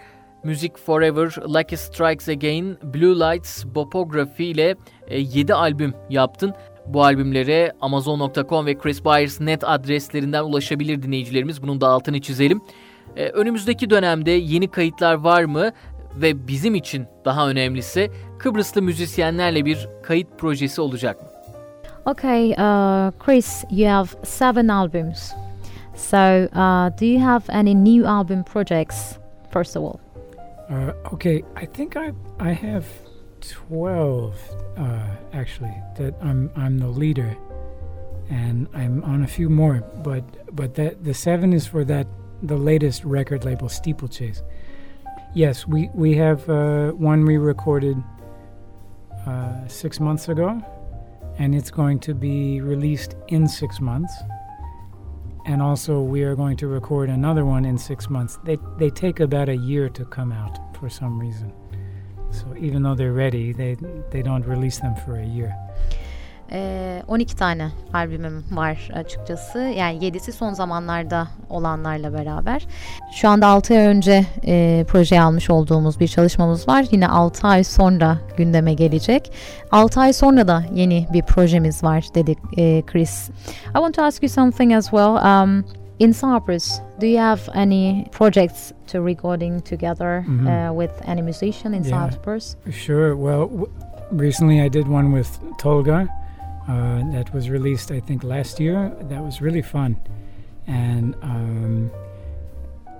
[0.43, 4.75] Music Forever, Lucky Strikes Again, Blue Lights, Bopography ile
[5.11, 6.53] 7 e, albüm yaptın.
[6.87, 11.63] Bu albümlere Amazon.com ve Chris Byers net adreslerinden ulaşabilir dinleyicilerimiz.
[11.63, 12.61] Bunun da altını çizelim.
[13.15, 15.71] Ee, önümüzdeki dönemde yeni kayıtlar var mı?
[16.15, 21.27] Ve bizim için daha önemlisi Kıbrıslı müzisyenlerle bir kayıt projesi olacak mı?
[22.05, 25.31] Okay, uh, Chris, you have seven albums.
[25.95, 29.17] So, uh, do you have any new album projects,
[29.51, 29.97] first of all?
[30.69, 32.85] Uh, okay, I think I I have
[33.41, 34.33] twelve
[34.77, 37.35] uh, actually that I'm I'm the leader,
[38.29, 39.83] and I'm on a few more.
[40.03, 40.23] But
[40.55, 42.07] but that the seven is for that
[42.41, 44.43] the latest record label, Steeplechase.
[45.33, 48.01] Yes, we we have uh, one we recorded
[49.25, 50.61] uh, six months ago,
[51.37, 54.13] and it's going to be released in six months.
[55.47, 58.39] And also, we are going to record another one in six months.
[58.43, 61.51] They they take about a year to come out for some reason.
[62.31, 63.75] So even though they're ready, they
[64.11, 65.55] they don't release them for a year.
[66.51, 69.59] E, 12 tane albümüm var açıkçası.
[69.59, 72.67] Yani 7'si son zamanlarda olanlarla beraber.
[73.13, 76.85] Şu anda 6 ay önce e, projeye almış olduğumuz bir çalışmamız var.
[76.91, 79.31] Yine 6 ay sonra gündeme gelecek.
[79.71, 83.29] 6 ay sonra da yeni bir projemiz var dedik e, Chris.
[83.67, 85.43] I want to ask you something as well.
[85.43, 85.65] Um,
[85.99, 90.47] in Cyprus, do you have any projects to recording together mm-hmm.
[90.47, 92.57] uh, with any musician in yeah, Cyprus?
[92.71, 93.15] Sure.
[93.15, 93.71] Well, w-
[94.11, 96.09] recently I did one with Tolga.
[96.67, 98.91] Uh, that was released, I think, last year.
[99.01, 99.99] That was really fun.
[100.65, 101.91] And um,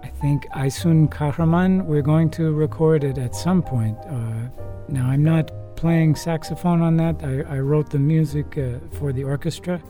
[0.03, 3.97] I think Aisun Kahraman, we're going to record it at some point.
[4.05, 4.49] Uh,
[4.87, 7.23] now, I'm not playing saxophone on that.
[7.23, 9.81] I, I wrote the music uh, for the orchestra,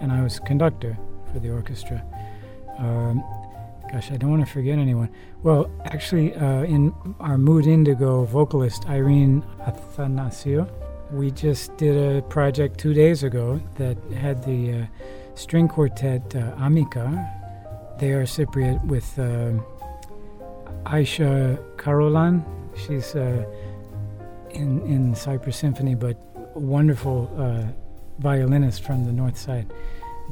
[0.00, 0.96] and I was conductor
[1.32, 2.04] for the orchestra.
[2.78, 3.24] Um,
[3.90, 5.10] gosh, I don't want to forget anyone.
[5.42, 10.70] Well, actually, uh, in our Mood Indigo vocalist, Irene Athanasio,
[11.14, 14.86] we just did a project two days ago that had the uh,
[15.34, 17.06] string quartet uh, Amica.
[17.98, 19.52] They are Cypriot with uh,
[20.84, 22.44] Aisha Karolan.
[22.76, 23.44] She's uh,
[24.50, 26.16] in in Cyprus Symphony, but
[26.56, 27.64] a wonderful uh,
[28.18, 29.72] violinist from the north side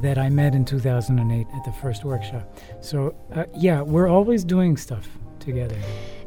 [0.01, 2.57] that I met in 2008 at the first workshop.
[2.81, 5.07] So uh, yeah, we're always doing stuff
[5.39, 5.77] together.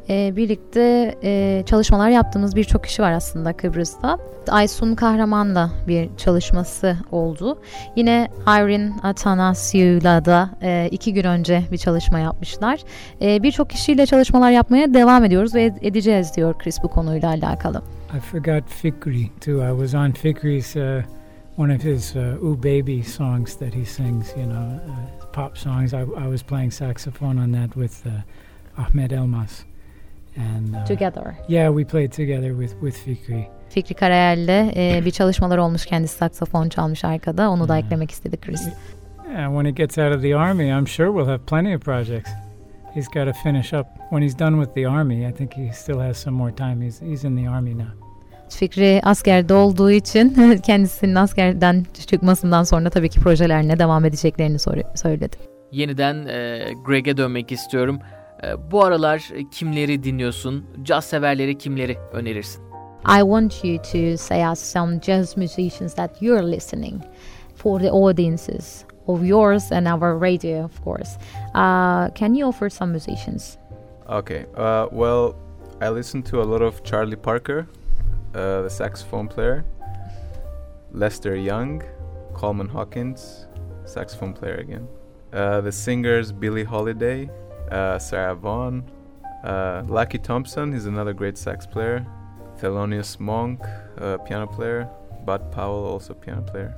[0.09, 4.17] E, birlikte e, çalışmalar yaptığımız birçok kişi var aslında Kıbrıs'ta.
[4.49, 7.59] Aysun Kahraman'la bir çalışması oldu.
[7.95, 12.79] Yine Irene Atanasiou'la da e, iki gün önce bir çalışma yapmışlar.
[13.21, 17.81] E, birçok kişiyle çalışmalar yapmaya devam ediyoruz ve edeceğiz diyor Chris bu konuyla alakalı.
[18.17, 19.51] I forgot Fikri too.
[19.51, 21.03] I was on Fikri's uh,
[21.57, 24.27] one of his uh, "Ooh Baby" songs that he sings.
[24.37, 25.93] You know, uh, pop songs.
[25.93, 29.66] I, I was playing saxophone on that with uh, Ahmed Elmas.
[30.37, 31.35] And, uh, together.
[31.47, 33.47] Yeah, we played together with with Fikri.
[33.69, 35.85] Fikri Karayel'le e, bir çalışmalar olmuş.
[35.85, 37.49] Kendisi saksafon çalmış arkada.
[37.49, 38.67] Onu da eklemek istedi Chris.
[39.31, 42.31] Yeah, when he gets out of the army, I'm sure we'll have plenty of projects.
[42.93, 43.87] He's got to finish up.
[44.09, 46.85] When he's done with the army, I think he still has some more time.
[46.85, 48.07] He's he's in the army now.
[48.49, 50.29] Fikri askerde olduğu için
[50.65, 54.59] kendisinin askerden çıkmasından sonra tabii ki projelerine devam edeceklerini
[54.95, 55.37] söyledi.
[55.71, 57.99] Yeniden e, Greg'e dönmek istiyorum.
[58.43, 60.65] Ee, bu aralar kimleri dinliyorsun?
[60.83, 62.63] Caz severleri kimleri önerirsin?
[63.19, 67.01] I want you to say us some jazz musicians that you're listening
[67.55, 71.17] for the audiences of yours and our radio, of course.
[71.55, 73.57] Uh, can you offer some musicians?
[74.09, 74.45] Okay.
[74.55, 75.35] Uh, well,
[75.81, 77.67] I listen to a lot of Charlie Parker,
[78.35, 79.63] uh, the saxophone player,
[80.91, 81.83] Lester Young,
[82.33, 83.47] Coleman Hawkins,
[83.85, 84.87] saxophone player again,
[85.33, 87.29] uh, the singers Billie Holiday,
[87.71, 88.83] uh, Sarah Vaughan.
[89.43, 92.05] Uh, Lucky Thompson, he's another great sax player.
[92.61, 93.59] Thelonious Monk,
[94.01, 94.87] uh, piano player.
[95.25, 96.73] Bud Powell, also piano player.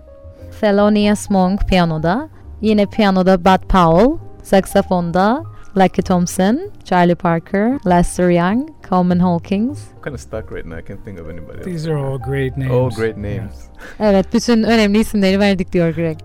[0.61, 2.29] Thelonious Monk piyanoda.
[2.61, 4.19] Yine piyanoda Bud Powell.
[4.43, 9.89] Saksafonda Lucky Thompson, Charlie Parker, Lester Young, Coleman Hawkins.
[9.95, 10.77] I'm kind of stuck right now.
[10.77, 11.91] I can't think of anybody These else.
[11.93, 12.71] are all great names.
[12.71, 13.69] All great names.
[13.99, 16.17] evet, bütün önemli isimleri verdik diyor Greg.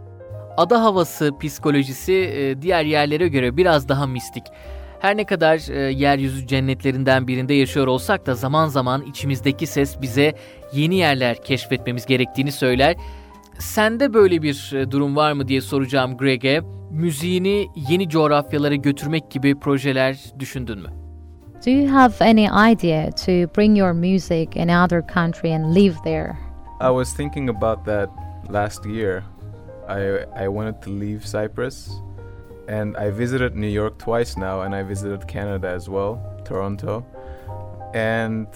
[0.57, 4.45] Ada havası psikolojisi e, diğer yerlere göre biraz daha mistik.
[5.01, 10.35] Her ne kadar e, yeryüzü cennetlerinden birinde yaşıyor olsak da zaman zaman içimizdeki ses bize
[10.73, 12.97] yeni yerler keşfetmemiz gerektiğini söyler.
[13.59, 16.61] Sende böyle bir e, durum var mı diye soracağım Greg'e.
[16.91, 20.89] Müziğini yeni coğrafyalara götürmek gibi projeler düşündün mü?
[21.67, 26.37] Do you have any idea to bring your music in other country and live there?
[26.81, 28.11] I was thinking about that
[28.53, 29.34] last year.
[29.89, 32.01] I I wanted to leave Cyprus,
[32.69, 37.05] and I visited New York twice now, and I visited Canada as well, Toronto,
[37.95, 38.47] and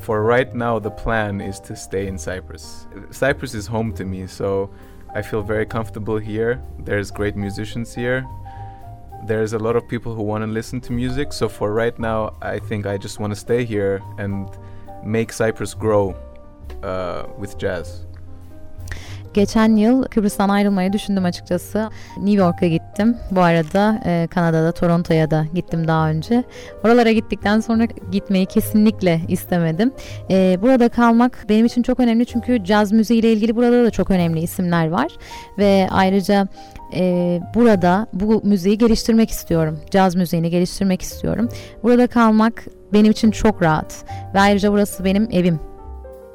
[0.00, 2.86] for right now the plan is to stay in Cyprus.
[3.10, 4.70] Cyprus is home to me, so
[5.14, 6.62] I feel very comfortable here.
[6.80, 8.26] There's great musicians here.
[9.26, 12.36] There's a lot of people who want to listen to music, so for right now,
[12.42, 14.48] I think I just want to stay here and
[15.04, 16.14] make Cyprus grow
[16.82, 18.05] uh, with jazz.
[19.36, 21.90] Geçen yıl Kıbrıs'tan ayrılmayı düşündüm açıkçası.
[22.16, 23.16] New York'a gittim.
[23.30, 26.44] Bu arada e, Kanada'da Toronto'ya da gittim daha önce.
[26.84, 29.92] Oralara gittikten sonra gitmeyi kesinlikle istemedim.
[30.30, 34.10] E, burada kalmak benim için çok önemli çünkü caz müziği ile ilgili burada da çok
[34.10, 35.08] önemli isimler var.
[35.58, 36.48] Ve ayrıca
[36.94, 39.80] e, burada bu müziği geliştirmek istiyorum.
[39.90, 41.48] Caz müziğini geliştirmek istiyorum.
[41.82, 44.04] Burada kalmak benim için çok rahat.
[44.34, 45.75] Ve ayrıca burası benim evim.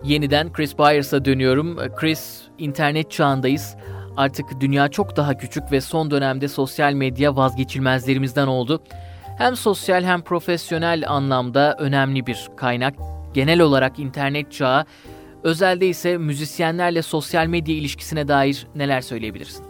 [0.04, 1.78] Yeniden Chris Byers'a dönüyorum.
[1.96, 3.76] Chris, internet çağındayız.
[4.18, 8.84] Artık dünya çok daha küçük ve son dönemde sosyal medya vazgeçilmezlerimizden oldu.
[9.38, 12.94] Hem sosyal hem profesyonel anlamda önemli bir kaynak.
[13.34, 14.86] Genel olarak internet çağı,
[15.44, 19.66] özelde ise müzisyenlerle sosyal medya ilişkisine dair neler söyleyebilirsin?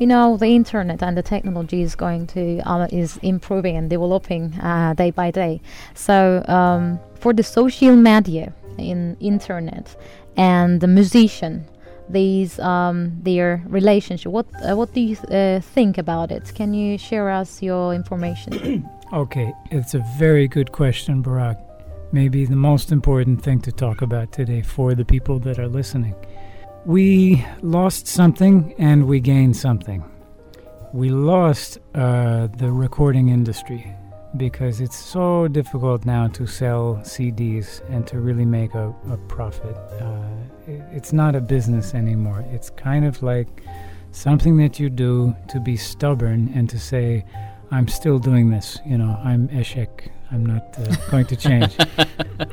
[0.00, 4.54] You know, the internet and the technology is going to uh, is improving and developing
[4.54, 5.60] uh, day by day.
[5.94, 9.96] So um, for the social media in internet
[10.36, 11.66] and the musician,
[12.08, 14.30] these um, their relationship.
[14.32, 16.52] What uh, what do you uh, think about it?
[16.54, 18.88] Can you share us your information?
[19.12, 21.62] Okay, it's a very good question, Barack.
[22.10, 26.16] Maybe the most important thing to talk about today for the people that are listening.
[26.84, 30.02] We lost something and we gained something.
[30.92, 33.94] We lost uh, the recording industry
[34.36, 39.76] because it's so difficult now to sell CDs and to really make a, a profit.
[40.00, 40.06] Uh,
[40.66, 42.44] it- it's not a business anymore.
[42.52, 43.48] It's kind of like
[44.12, 47.24] something that you do to be stubborn and to say,
[47.70, 48.78] I'm still doing this.
[48.86, 49.88] You know, I'm Eshek.
[50.32, 51.76] I'm not uh, going to change.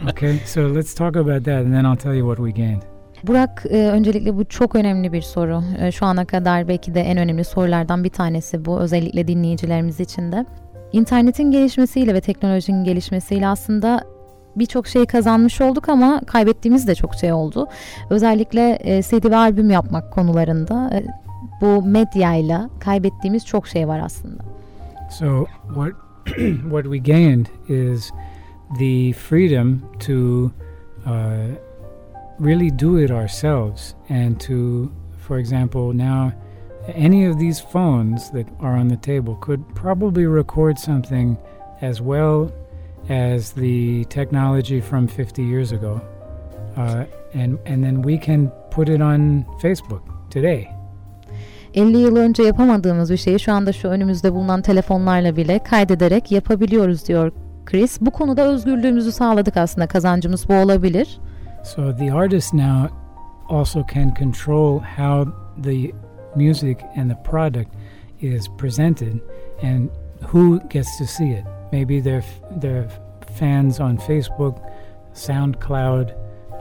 [0.09, 2.81] okay, so let's talk about that and then I'll tell you what we gained.
[3.23, 5.63] Burak e, öncelikle bu çok önemli bir soru.
[5.79, 10.31] E, şu ana kadar belki de en önemli sorulardan bir tanesi bu özellikle dinleyicilerimiz için
[10.31, 10.45] de.
[10.93, 14.03] İnternetin gelişmesiyle ve teknolojinin gelişmesiyle aslında
[14.55, 17.67] birçok şey kazanmış olduk ama kaybettiğimiz de çok şey oldu.
[18.09, 21.03] Özellikle e, CD ve albüm yapmak konularında e,
[21.61, 24.43] bu medyayla kaybettiğimiz çok şey var aslında.
[25.11, 25.93] So what
[26.63, 28.11] what we gained is
[28.79, 30.51] the freedom to
[31.05, 31.55] uh,
[32.39, 34.89] really do it ourselves and to,
[35.27, 36.31] for example, now
[36.89, 41.37] any of these phones that are on the table could probably record something
[41.81, 42.51] as well
[43.09, 46.01] as the technology from 50 years ago,
[46.77, 50.67] uh, and and then we can put it on Facebook today.
[51.73, 57.07] 50 yıl önce yapamadığımız bir şeyi şu anda şu önümüzde bulunan telefonlarla bile kaydederek yapabiliyoruz
[57.07, 57.31] diyor
[57.65, 58.01] Chris.
[58.01, 61.19] Bu konuda özgürlüğümüzü sağladık aslında kazancımız bu olabilir.
[61.63, 62.89] So the artist now
[63.49, 65.31] also can control how
[65.63, 65.91] the
[66.35, 67.73] music and the product
[68.19, 69.21] is presented
[69.61, 69.89] and
[70.27, 71.45] who gets to see it.
[71.71, 72.23] Maybe they're
[72.57, 72.89] they're
[73.35, 74.61] fans on Facebook,
[75.13, 76.15] SoundCloud,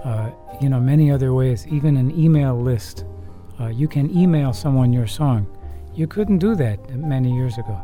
[0.05, 1.67] uh, you know, many other ways.
[1.69, 3.05] Even an email list.
[3.61, 5.47] Uh, you can email someone your song.
[5.95, 7.81] You couldn't do that many years ago.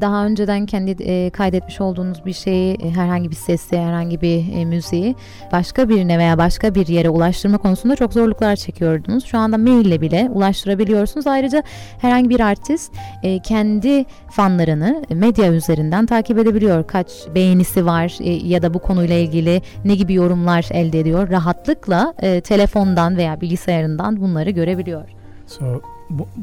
[0.00, 4.64] Daha önceden kendi e, kaydetmiş olduğunuz bir şeyi, e, herhangi bir sesi, herhangi bir e,
[4.64, 5.14] müziği
[5.52, 9.24] başka birine veya başka bir yere ulaştırma konusunda çok zorluklar çekiyordunuz.
[9.24, 11.26] Şu anda maille bile ulaştırabiliyorsunuz.
[11.26, 11.62] Ayrıca
[11.98, 16.86] herhangi bir artist e, kendi fanlarını medya üzerinden takip edebiliyor.
[16.86, 21.30] Kaç beğenisi var e, ya da bu konuyla ilgili ne gibi yorumlar elde ediyor.
[21.30, 25.08] Rahatlıkla e, telefondan veya bilgisayarından bunları görebiliyor.
[25.46, 25.82] So,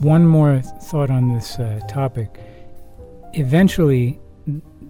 [0.06, 2.30] one more thought on this uh, topic.
[3.38, 4.20] Eventually,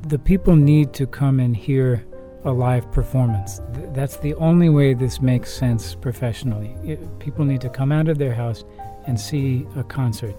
[0.07, 2.05] the people need to come and hear
[2.43, 3.59] a live performance.
[3.95, 6.75] That's the only way this makes sense professionally.
[6.85, 8.63] I- people need to come out of their house
[9.07, 10.35] and see a concert.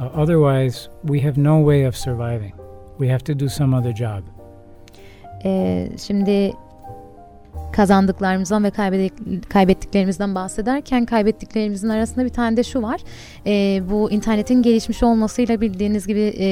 [0.00, 2.52] Uh, otherwise, we have no way of surviving.
[2.98, 4.22] We have to do some other job.
[5.44, 6.52] Ee, şimdi
[7.76, 8.70] kazandıklarımızdan ve
[9.48, 13.00] kaybettiklerimizden bahsederken kaybettiklerimizin arasında bir tane de şu var.
[13.46, 16.46] Ee, bu internetin gelişmiş olmasıyla bildiğiniz gibi e,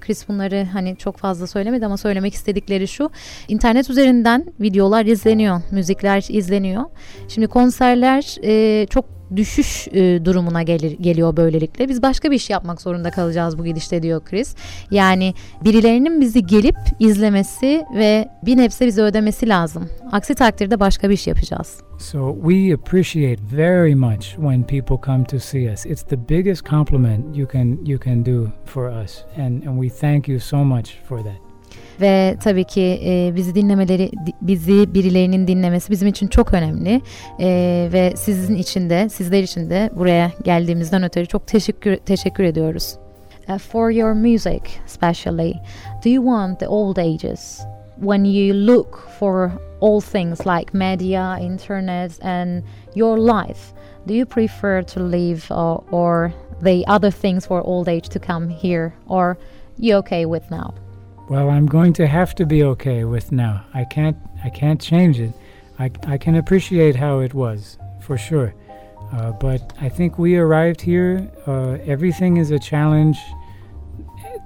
[0.00, 3.10] Chris bunları hani çok fazla söylemedi ama söylemek istedikleri şu.
[3.48, 6.84] İnternet üzerinden videolar izleniyor, müzikler izleniyor.
[7.28, 11.88] Şimdi konserler e, çok düşüş e, durumuna gelir, geliyor böylelikle.
[11.88, 14.54] Biz başka bir iş yapmak zorunda kalacağız bu gidişte diyor Chris.
[14.90, 19.88] Yani birilerinin bizi gelip izlemesi ve bir nebze bizi ödemesi lazım.
[20.12, 21.78] Aksi takdirde başka bir iş yapacağız.
[21.98, 25.86] So we appreciate very much when people come to see us.
[25.86, 30.28] It's the biggest compliment you can you can do for us, and and we thank
[30.28, 31.49] you so much for that.
[32.00, 37.00] Ve tabii ki e, bizi dinlemeleri, bizi birilerinin dinlemesi bizim için çok önemli.
[37.40, 42.96] E, ve sizin için de, sizler için de buraya geldiğimizden ötürü çok teşekkür teşekkür ediyoruz.
[43.48, 45.54] Uh, for your music, especially,
[46.04, 47.66] do you want the old ages?
[47.96, 52.62] When you look for all things like media, internet, and
[52.94, 53.74] your life,
[54.06, 56.32] do you prefer to live or, or
[56.62, 59.36] the other things for old age to come here, or
[59.78, 60.74] you okay with now?
[61.30, 63.64] Well, I'm going to have to be okay with now.
[63.72, 65.32] I can't I can't change it.
[65.78, 68.52] I, I can appreciate how it was, for sure.
[69.12, 71.30] Uh, but I think we arrived here.
[71.46, 73.16] Uh, everything is a challenge.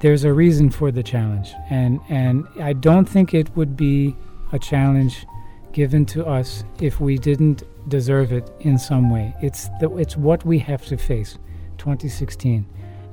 [0.02, 4.14] There's a reason for the challenge, and and I don't think it would be
[4.52, 5.24] a challenge
[5.72, 9.34] given to us if we didn't deserve it in some way.
[9.40, 11.38] It's the, it's what we have to face.
[11.78, 12.66] 2016,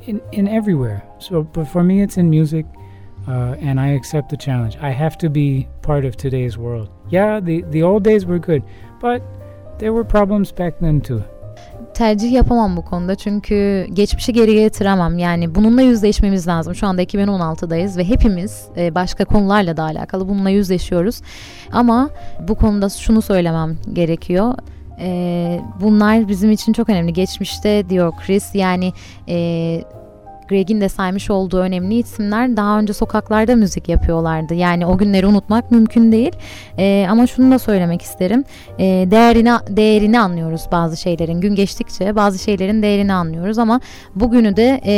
[0.07, 1.03] in in everywhere.
[1.19, 2.65] So, but for me, it's in music
[3.27, 4.77] uh, and I accept the challenge.
[4.81, 6.89] I have to be part of today's world.
[7.09, 8.63] Yeah, the, the old days were good,
[8.99, 9.21] but
[9.79, 11.23] there were problems back then too.
[11.93, 15.17] tercih yapamam bu konuda çünkü geçmişi geriye getiremem.
[15.17, 16.75] Yani bununla yüzleşmemiz lazım.
[16.75, 21.21] Şu anda 2016'dayız ve hepimiz e, başka konularla da alakalı bununla yüzleşiyoruz.
[21.71, 22.09] Ama
[22.47, 24.53] bu konuda şunu söylemem gerekiyor.
[24.99, 27.13] E, bunlar bizim için çok önemli.
[27.13, 28.93] Geçmişte diyor Chris yani
[29.27, 29.83] e,
[30.51, 34.53] Greg'in de saymış olduğu önemli isimler daha önce sokaklarda müzik yapıyorlardı.
[34.53, 36.31] Yani o günleri unutmak mümkün değil.
[36.77, 38.43] E, ama şunu da söylemek isterim.
[38.79, 41.41] E, değerini değerini anlıyoruz bazı şeylerin.
[41.41, 43.79] Gün geçtikçe bazı şeylerin değerini anlıyoruz ama
[44.15, 44.93] bugünü de e,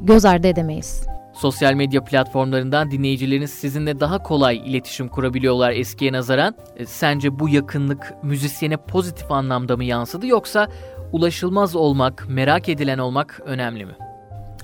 [0.00, 1.06] göz ardı edemeyiz.
[1.32, 6.54] Sosyal medya platformlarından dinleyicileriniz sizinle daha kolay iletişim kurabiliyorlar eskiye nazaran.
[6.76, 10.68] E, sence bu yakınlık müzisyene pozitif anlamda mı yansıdı yoksa
[11.12, 14.09] ulaşılmaz olmak, merak edilen olmak önemli mi?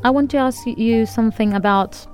[0.06, 2.06] I want to ask you something about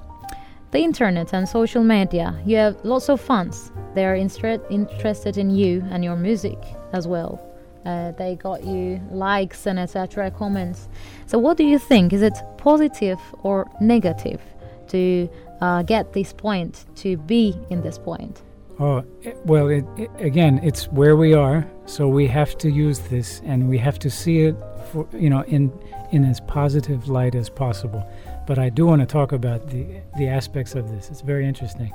[0.70, 2.34] the internet and social media.
[2.46, 3.70] You have lots of fans.
[3.94, 6.56] They are interested in you and your music
[6.94, 7.38] as well.
[7.84, 10.30] Uh, they got you likes and etc.
[10.30, 10.88] comments.
[11.26, 12.14] So, what do you think?
[12.14, 14.40] Is it positive or negative
[14.88, 15.28] to
[15.60, 18.40] uh, get this point to be in this point?
[18.82, 22.98] Oh eh, well, it, it, again, it's where we are, so we have to use
[22.98, 24.56] this, and we have to see it,
[24.90, 25.72] for you know, in
[26.10, 28.04] in as positive light as possible.
[28.44, 29.86] But I do want to talk about the
[30.18, 31.10] the aspects of this.
[31.10, 31.92] It's very interesting.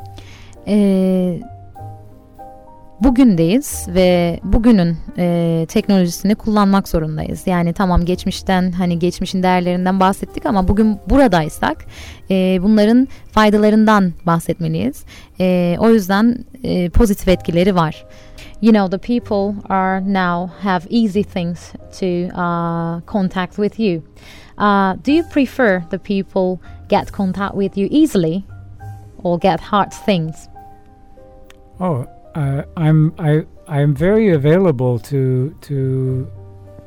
[0.65, 1.43] Ee,
[3.03, 7.47] bugündeyiz ve bugünün e, teknolojisini kullanmak zorundayız.
[7.47, 11.85] Yani tamam geçmişten hani geçmişin değerlerinden bahsettik ama bugün buradaysak
[12.29, 15.03] e, bunların faydalarından bahsetmeliyiz.
[15.39, 18.05] E, o yüzden e, pozitif etkileri var.
[18.59, 24.03] you know the people are now have easy things to uh, contact with you
[24.57, 28.43] uh, do you prefer the people get contact with you easily
[29.23, 30.49] or get hard things
[31.79, 32.05] oh
[32.77, 36.29] i'm i i'm very available to to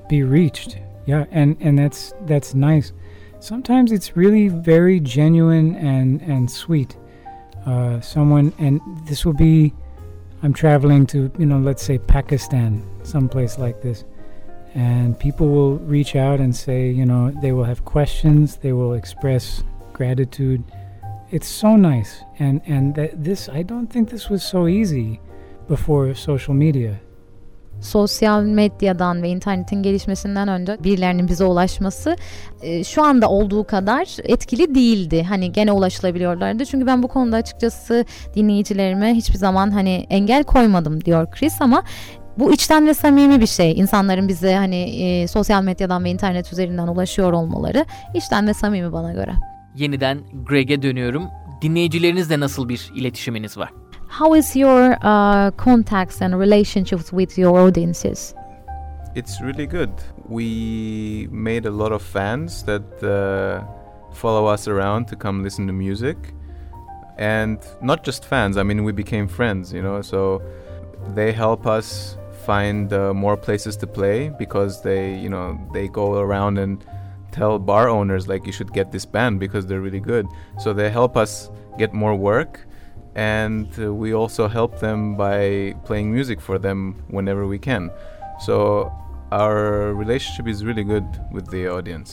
[0.08, 0.78] be reached.
[1.06, 2.92] Yeah and and that's that's nice.
[3.40, 6.96] Sometimes it's really very genuine and and sweet.
[7.66, 9.72] Uh, someone and this will be
[10.42, 14.04] I'm traveling to, you know, let's say Pakistan, someplace like this,
[14.74, 18.94] and people will reach out and say, you know, they will have questions, they will
[18.94, 20.64] express gratitude.
[21.30, 25.20] It's so nice, and and that this I don't think this was so easy
[25.70, 26.92] before social media.
[27.82, 32.16] sosyal medyadan ve internetin gelişmesinden önce birilerinin bize ulaşması
[32.62, 35.22] e, şu anda olduğu kadar etkili değildi.
[35.28, 36.64] Hani gene ulaşılabiliyorlardı.
[36.64, 38.04] Çünkü ben bu konuda açıkçası
[38.34, 41.82] dinleyicilerime hiçbir zaman hani engel koymadım diyor Chris ama
[42.38, 43.72] bu içten ve samimi bir şey.
[43.78, 49.12] İnsanların bize hani e, sosyal medyadan ve internet üzerinden ulaşıyor olmaları içten ve samimi bana
[49.12, 49.32] göre.
[49.76, 50.18] Yeniden
[50.48, 51.24] Greg'e dönüyorum.
[51.62, 53.70] Dinleyicilerinizle nasıl bir iletişiminiz var?
[54.10, 58.34] How is your uh, contacts and relationships with your audiences?
[59.14, 59.92] It's really good.
[60.26, 63.64] We made a lot of fans that uh,
[64.12, 66.16] follow us around to come listen to music.
[67.18, 70.42] And not just fans, I mean, we became friends, you know, so
[71.14, 76.18] they help us find uh, more places to play because they, you know, they go
[76.18, 76.84] around and
[77.30, 80.26] tell bar owners, like, you should get this band because they're really good.
[80.58, 81.48] So they help us
[81.78, 82.66] get more work
[83.16, 87.90] and we also help them by playing music for them whenever we can.
[88.40, 88.88] So
[89.32, 92.10] our relationship is really good with the audience.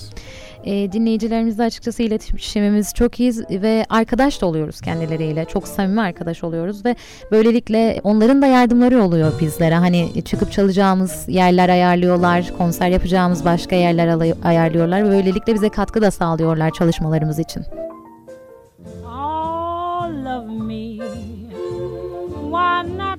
[0.65, 5.45] E, dinleyicilerimizle açıkçası iletişimimiz çok iyi ve arkadaş da oluyoruz kendileriyle.
[5.45, 6.95] Çok samimi arkadaş oluyoruz ve
[7.31, 9.75] böylelikle onların da yardımları oluyor bizlere.
[9.75, 16.71] Hani çıkıp çalacağımız yerler ayarlıyorlar, konser yapacağımız başka yerler ayarlıyorlar böylelikle bize katkı da sağlıyorlar
[16.71, 17.63] çalışmalarımız için.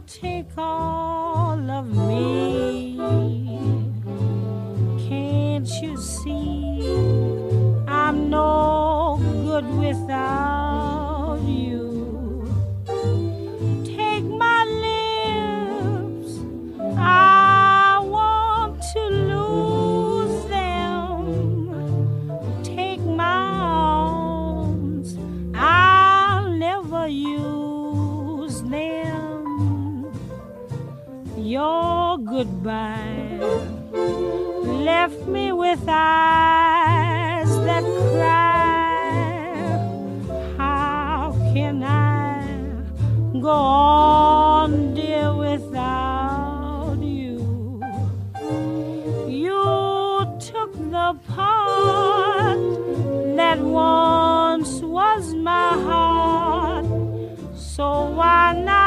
[0.08, 2.96] Take all of me?
[5.06, 6.80] Can't you see?
[7.86, 12.46] I'm no good without you.
[13.84, 16.40] Take my lips,
[16.96, 17.37] I
[31.48, 33.40] Your goodbye
[34.84, 39.16] left me with eyes that cry.
[40.58, 42.44] How can I
[43.40, 47.80] go on, dear, without you?
[49.26, 52.58] You took the part
[53.36, 56.84] that once was my heart,
[57.56, 58.77] so why not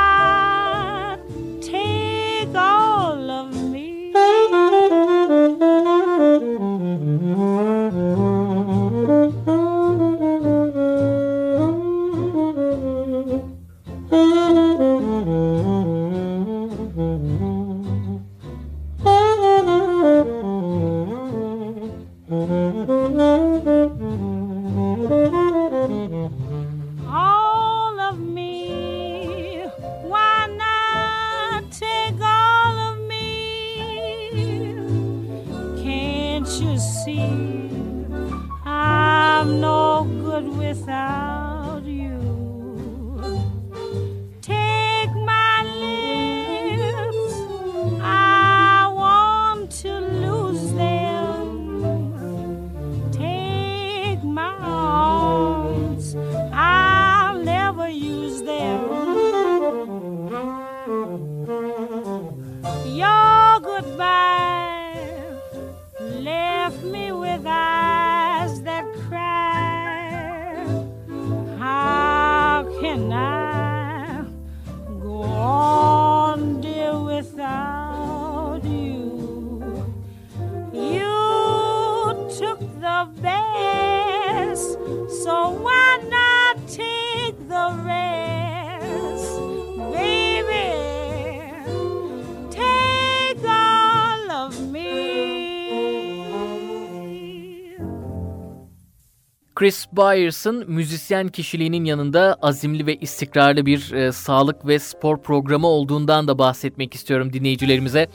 [99.61, 106.27] Chris Byers'ın müzisyen kişiliğinin yanında azimli ve istikrarlı bir e, sağlık ve spor programı olduğundan
[106.27, 108.07] da bahsetmek istiyorum dinleyicilerimize.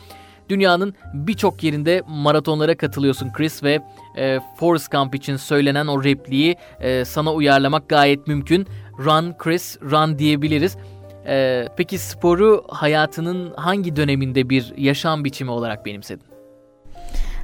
[0.49, 3.81] Dünyanın birçok yerinde maratonlara katılıyorsun Chris ve
[4.17, 8.67] e, Forrest Gump için söylenen o repliği e, sana uyarlamak gayet mümkün.
[8.99, 10.77] Run Chris, run diyebiliriz.
[11.27, 16.27] E, peki sporu hayatının hangi döneminde bir yaşam biçimi olarak benimsedin?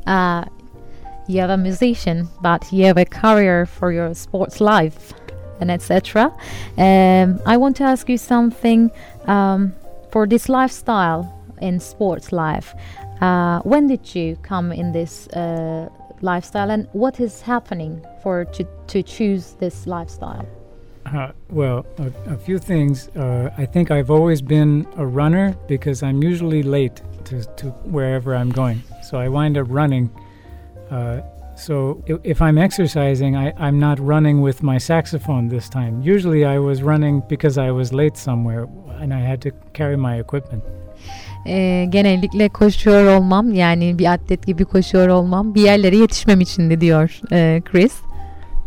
[0.07, 0.62] Uh,
[1.33, 5.13] you have a musician, but you have a career for your sports life,
[5.61, 6.33] and etc.
[6.77, 8.91] Um, I want to ask you something
[9.27, 9.73] um,
[10.11, 11.23] for this lifestyle
[11.61, 12.75] in sports life.
[13.21, 15.89] Uh, when did you come in this uh,
[16.21, 20.47] lifestyle, and what is happening for to to choose this lifestyle?
[21.07, 23.09] Uh, well, a, a few things.
[23.09, 28.35] Uh, I think I've always been a runner because I'm usually late to, to wherever
[28.35, 28.83] I'm going.
[29.03, 30.11] So I wind up running.
[30.93, 31.21] Uh,
[31.57, 36.03] so if, if I'm exercising, I, I'm not running with my saxophone this time.
[36.03, 38.67] Usually I was running because I was late somewhere
[39.01, 40.63] and I had to carry my equipment.
[41.47, 47.21] Ee, genellikle koşuyor olmam yani bir atlet gibi koşuyor olmam bir yerlere yetişmem içindi diyor
[47.33, 47.93] e, Chris.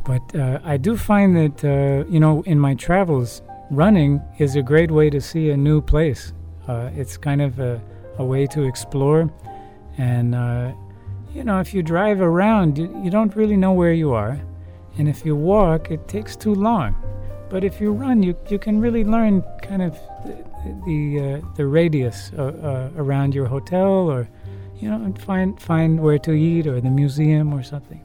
[0.08, 4.62] But uh, I do find that, uh, you know, in my travels, running is a
[4.62, 6.34] great way to see a new place.
[6.68, 7.80] Uh, it's kind of a,
[8.20, 9.30] a way to explore.
[9.98, 10.85] And, uh,
[11.36, 14.40] you know, if you drive around, you, you don't really know where you are.
[14.98, 16.96] And if you walk, it takes too long.
[17.50, 20.46] But if you run, you, you can really learn kind of the,
[20.86, 24.30] the, uh, the radius uh, uh, around your hotel or,
[24.80, 28.05] you know, find, find where to eat or the museum or something.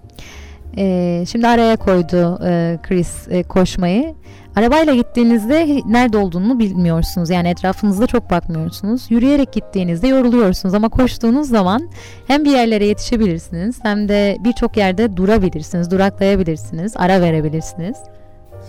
[0.77, 4.15] E, şimdi araya koydu e, Chris e, koşmayı.
[4.57, 7.31] Arabayla gittiğinizde nerede olduğunu bilmiyorsunuz.
[7.31, 9.11] Yani etrafınızda çok bakmıyorsunuz.
[9.11, 11.89] Yürüyerek gittiğinizde yoruluyorsunuz ama koştuğunuz zaman
[12.27, 17.97] hem bir yerlere yetişebilirsiniz hem de birçok yerde durabilirsiniz, duraklayabilirsiniz, ara verebilirsiniz.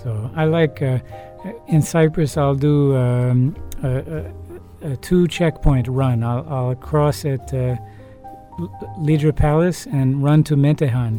[0.03, 6.21] So I like uh, in Cyprus I'll do um, a, a, a two checkpoint run.
[6.21, 7.77] I'll, I'll cross at uh,
[9.07, 11.13] Lidra Palace and run to Metehan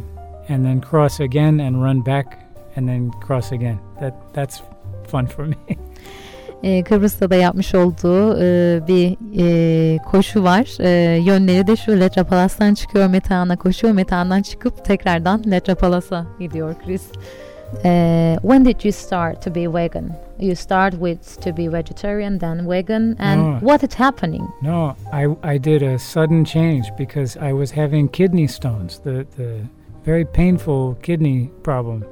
[0.48, 2.38] and then cross again and run back
[2.76, 3.78] and then cross again.
[4.00, 4.60] That that's
[5.06, 5.56] fun for me.
[6.62, 10.76] Ee, Kıbrıs'ta da yapmış olduğu e, bir e, koşu var.
[10.80, 13.94] E, yönleri de şu Letra Palas'tan çıkıyor Metehan'a koşuyor.
[13.94, 17.02] Metehan'dan çıkıp tekrardan Letra Palas'a gidiyor Chris.
[17.72, 20.10] Uh, when did you start to be vegan?
[20.38, 23.58] You start with to be vegetarian, then vegan, and No.
[23.60, 24.42] what is happening?
[24.62, 28.98] No, I I did a sudden change because I was having kidney stones.
[28.98, 29.54] The the
[30.04, 32.04] very painful kidney problem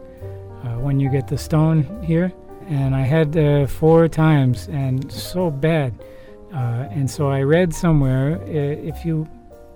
[0.65, 2.33] uh, when you get the stone here,
[2.69, 5.93] and I had uh, four times and so bad.
[6.53, 9.27] Uh, and so I read somewhere uh, if you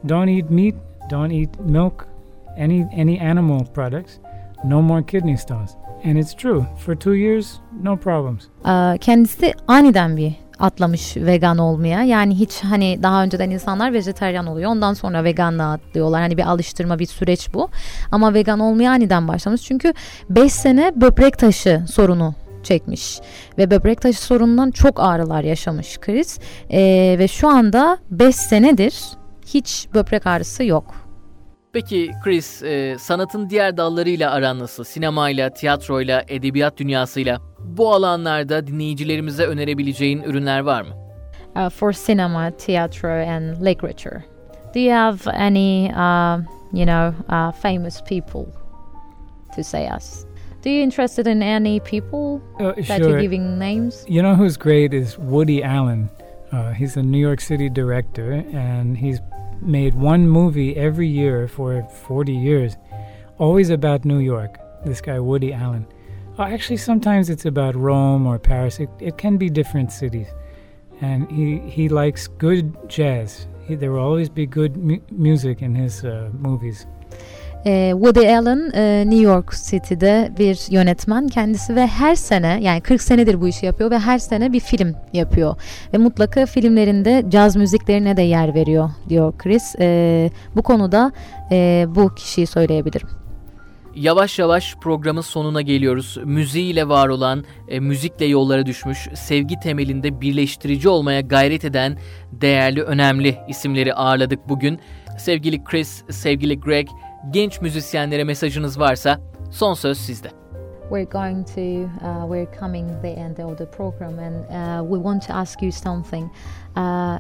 [0.07, 0.75] don't eat meat,
[1.09, 2.07] don't eat milk,
[2.57, 4.19] any any animal products,
[4.65, 5.77] no more kidney stones.
[6.05, 6.67] And it's true.
[6.77, 8.49] For two years, no problems.
[8.67, 12.03] Ee, kendisi aniden bir atlamış vegan olmaya.
[12.03, 14.71] Yani hiç hani daha önceden insanlar vejeteryan oluyor.
[14.71, 16.21] Ondan sonra veganlığa atlıyorlar.
[16.21, 17.69] Hani bir alıştırma bir süreç bu.
[18.13, 19.63] Ama vegan olmaya aniden başlamış.
[19.63, 19.95] Çünkü
[20.31, 23.21] 5 sene böbrek taşı sorunu çekmiş
[23.59, 26.39] ve böbrek taşı sorunundan çok ağrılar yaşamış Chris
[26.71, 28.95] Ee, ve şu anda 5 senedir
[29.47, 30.95] hiç böbrek ağrısı yok.
[31.73, 34.85] Peki Chris, e, sanatın diğer dallarıyla aran nasıl?
[34.85, 40.89] Sinemayla, tiyatroyla, edebiyat dünyasıyla bu alanlarda dinleyicilerimize önerebileceğin ürünler var mı?
[41.57, 44.25] uh, for cinema, theater, and literature.
[44.75, 46.41] Do you have any, uh,
[46.73, 48.47] you know, uh, famous people
[49.57, 50.27] to say us?
[50.65, 52.99] Do you interested in any people Uh, that sure.
[53.11, 54.05] you're giving names?
[54.09, 56.09] You know who's great is Woody Allen.
[56.53, 59.21] Uh, he's a New York City director, and he's
[59.63, 62.77] made one movie every year for 40 years,
[63.39, 64.59] always about New York.
[64.85, 65.87] This guy, Woody Allen.
[66.37, 68.81] Uh, actually, sometimes it's about Rome or Paris.
[68.81, 70.27] It, it can be different cities.
[71.01, 73.47] And he, he likes good jazz.
[73.69, 76.87] He, there will always be good mu- music in his uh, movies.
[77.67, 83.03] Ee, Woody Allen e, New York City'de bir yönetmen kendisi ve her sene yani 40
[83.03, 85.57] senedir bu işi yapıyor ve her sene bir film yapıyor
[85.95, 89.75] ve mutlaka filmlerinde caz müziklerine de yer veriyor diyor Chris.
[89.79, 91.13] Ee, bu konuda
[91.51, 93.24] e, bu kişiyi söyleyebilirim.
[93.97, 96.19] Yavaş yavaş programın sonuna geliyoruz.
[96.25, 101.99] Müziğiyle var olan, e, müzikle yollara düşmüş, sevgi temelinde birleştirici olmaya gayret eden
[102.33, 104.81] değerli, önemli isimleri ağırladık bugün.
[105.19, 106.89] Sevgili Chris, sevgili Greg,
[107.31, 109.21] genç müzisyenlere mesajınız varsa
[109.51, 110.29] son söz sizde.
[110.91, 115.27] We're going to, uh, we're coming the end of the program, and uh, we want
[115.27, 116.31] to ask you something.
[116.77, 117.19] Uh,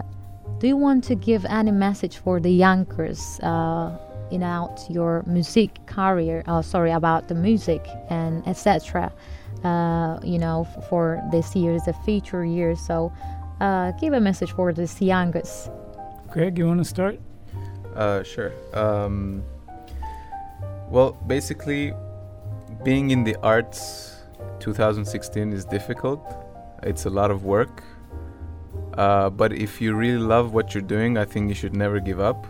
[0.60, 3.40] do you want to give any message for the youngers
[4.34, 6.42] in out your music career?
[6.46, 9.12] Uh, sorry, about the music and etc.
[9.62, 12.80] Uh, you know, f- for this year's the future years.
[12.80, 13.12] So,
[13.60, 15.70] uh, give a message for these youngers.
[16.30, 17.18] Greg, you want to start?
[17.94, 18.52] Uh, sure.
[18.74, 19.42] Um,
[20.90, 21.92] well, basically,
[22.82, 24.16] being in the arts
[24.60, 26.20] 2016 is difficult.
[26.82, 27.82] It's a lot of work.
[28.94, 32.20] Uh, but if you really love what you're doing, I think you should never give
[32.20, 32.46] up.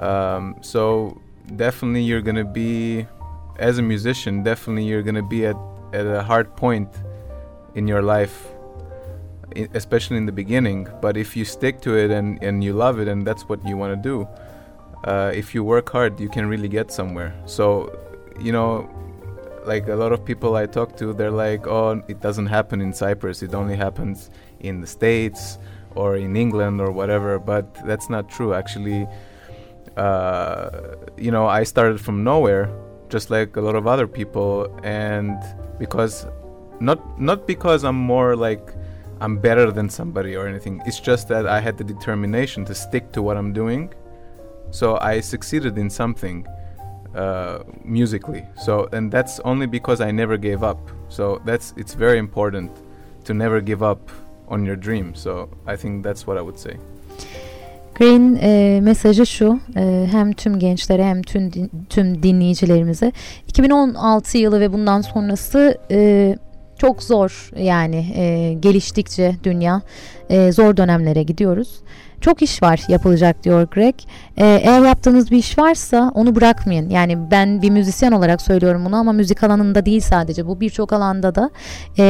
[0.00, 1.20] Um, so
[1.56, 3.06] definitely, you're gonna be,
[3.58, 5.56] as a musician, definitely you're gonna be at,
[5.92, 6.88] at a hard point
[7.74, 8.48] in your life
[9.74, 10.88] especially in the beginning.
[11.00, 13.76] But if you stick to it and, and you love it and that's what you
[13.76, 14.28] want to do,
[15.04, 17.34] uh, if you work hard, you can really get somewhere.
[17.46, 17.98] So,
[18.38, 18.88] you know,
[19.64, 22.92] like a lot of people I talk to, they're like, oh, it doesn't happen in
[22.92, 24.30] Cyprus, it only happens
[24.60, 25.58] in the States
[25.94, 27.38] or in England or whatever.
[27.38, 28.54] But that's not true.
[28.54, 29.06] Actually,
[30.00, 32.70] uh, you know, I started from nowhere,
[33.10, 35.36] just like a lot of other people, and
[35.78, 36.26] because
[36.80, 38.72] not not because I'm more like
[39.20, 40.80] I'm better than somebody or anything.
[40.86, 43.92] It's just that I had the determination to stick to what I'm doing.
[44.70, 46.46] So I succeeded in something
[47.14, 48.46] uh, musically.
[48.56, 50.80] So and that's only because I never gave up.
[51.08, 52.70] So that's it's very important
[53.26, 54.08] to never give up
[54.48, 55.14] on your dream.
[55.14, 56.78] So I think that's what I would say.
[58.00, 61.50] Green e, mesajı şu e, hem tüm gençlere hem tüm,
[61.88, 63.12] tüm dinleyicilerimize
[63.48, 66.36] 2016 yılı ve bundan sonrası e,
[66.78, 69.82] çok zor yani e, geliştikçe dünya
[70.30, 71.80] e, zor dönemlere gidiyoruz.
[72.20, 73.94] Çok iş var yapılacak diyor Greg.
[74.36, 76.90] Ee, eğer yaptığınız bir iş varsa onu bırakmayın.
[76.90, 80.46] Yani ben bir müzisyen olarak söylüyorum bunu ama müzik alanında değil sadece.
[80.46, 81.50] Bu birçok alanda da
[81.98, 82.04] e,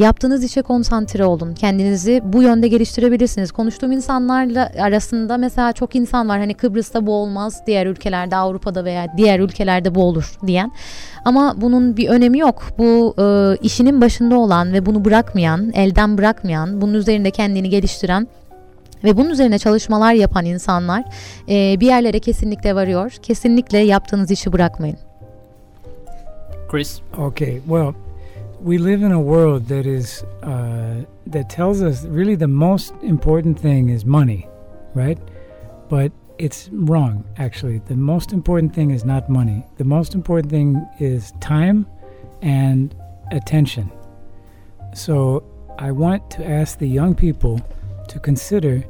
[0.00, 1.54] yaptığınız işe konsantre olun.
[1.54, 3.52] Kendinizi bu yönde geliştirebilirsiniz.
[3.52, 6.38] Konuştuğum insanlarla arasında mesela çok insan var.
[6.38, 10.72] Hani Kıbrıs'ta bu olmaz, diğer ülkelerde, Avrupa'da veya diğer ülkelerde bu olur diyen.
[11.24, 12.62] Ama bunun bir önemi yok.
[12.78, 18.28] Bu e, işinin başında olan ve bunu bırakmayan, elden bırakmayan, bunun üzerinde kendini geliştiren
[19.04, 21.04] ve bunun üzerine çalışmalar yapan insanlar
[21.48, 23.10] e, bir yerlere kesinlikle varıyor.
[23.22, 24.98] Kesinlikle yaptığınız işi bırakmayın.
[26.70, 27.00] Chris?
[27.18, 27.92] Okay, well,
[28.64, 33.60] we live in a world that is uh, that tells us really the most important
[33.60, 34.46] thing is money,
[34.94, 35.18] right?
[35.90, 37.24] But it's wrong.
[37.38, 39.64] Actually, the most important thing is not money.
[39.78, 41.86] The most important thing is time
[42.42, 42.94] and
[43.32, 43.90] attention.
[44.94, 45.42] So
[45.78, 47.60] I want to ask the young people
[48.08, 48.84] to consider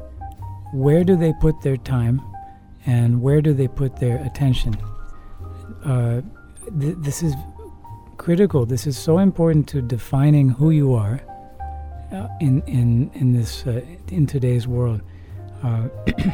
[0.73, 2.21] where do they put their time
[2.87, 4.77] and where do they put their attention.
[5.85, 6.21] Uh,
[6.81, 7.35] th- this is
[8.17, 8.67] critical.
[8.67, 11.21] This is so important to defining who you are
[12.13, 15.01] uh, in in in this uh, in today's world.
[15.63, 15.89] Uh,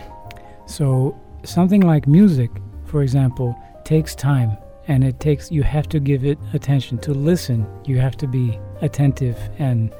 [0.66, 2.50] so something like music,
[2.84, 7.66] for example, takes time, and it takes you have to give it attention to listen.
[7.84, 9.92] You have to be attentive and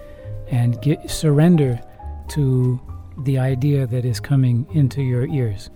[0.50, 1.80] and get, surrender
[2.28, 2.80] to
[3.24, 5.70] the idea that is coming into your ears.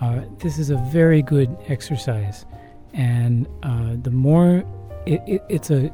[0.00, 2.46] Uh, this is a very good exercise,
[2.92, 4.64] and uh, the more
[5.06, 5.92] it, it, it's a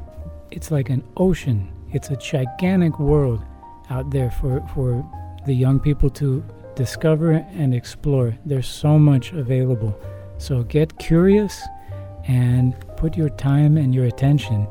[0.51, 1.72] it's like an ocean.
[1.93, 3.43] It's a gigantic world
[3.91, 5.05] out there for for
[5.47, 8.37] the young people to discover and explore.
[8.45, 9.99] There's so much available.
[10.39, 11.61] So get curious
[12.26, 14.66] and put your time and your attention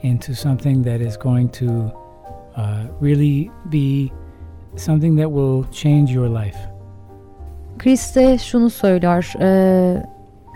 [0.00, 1.92] into something that is going to
[2.56, 4.12] uh, really be
[4.76, 6.58] something that will change your life.
[7.78, 9.32] Chris de şunu söylüyor.
[9.40, 10.02] E,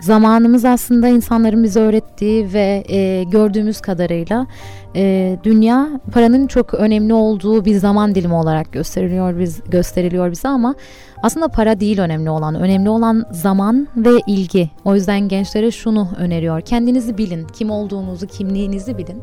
[0.01, 4.47] zamanımız aslında insanların bize öğrettiği ve e, gördüğümüz kadarıyla
[4.95, 10.75] e, dünya paranın çok önemli olduğu bir zaman dilimi olarak gösteriliyor biz gösteriliyor bize ama
[11.23, 12.55] aslında para değil önemli olan.
[12.55, 14.69] Önemli olan zaman ve ilgi.
[14.85, 16.61] O yüzden gençlere şunu öneriyor.
[16.61, 17.47] Kendinizi bilin.
[17.47, 19.21] Kim olduğunuzu, kimliğinizi bilin.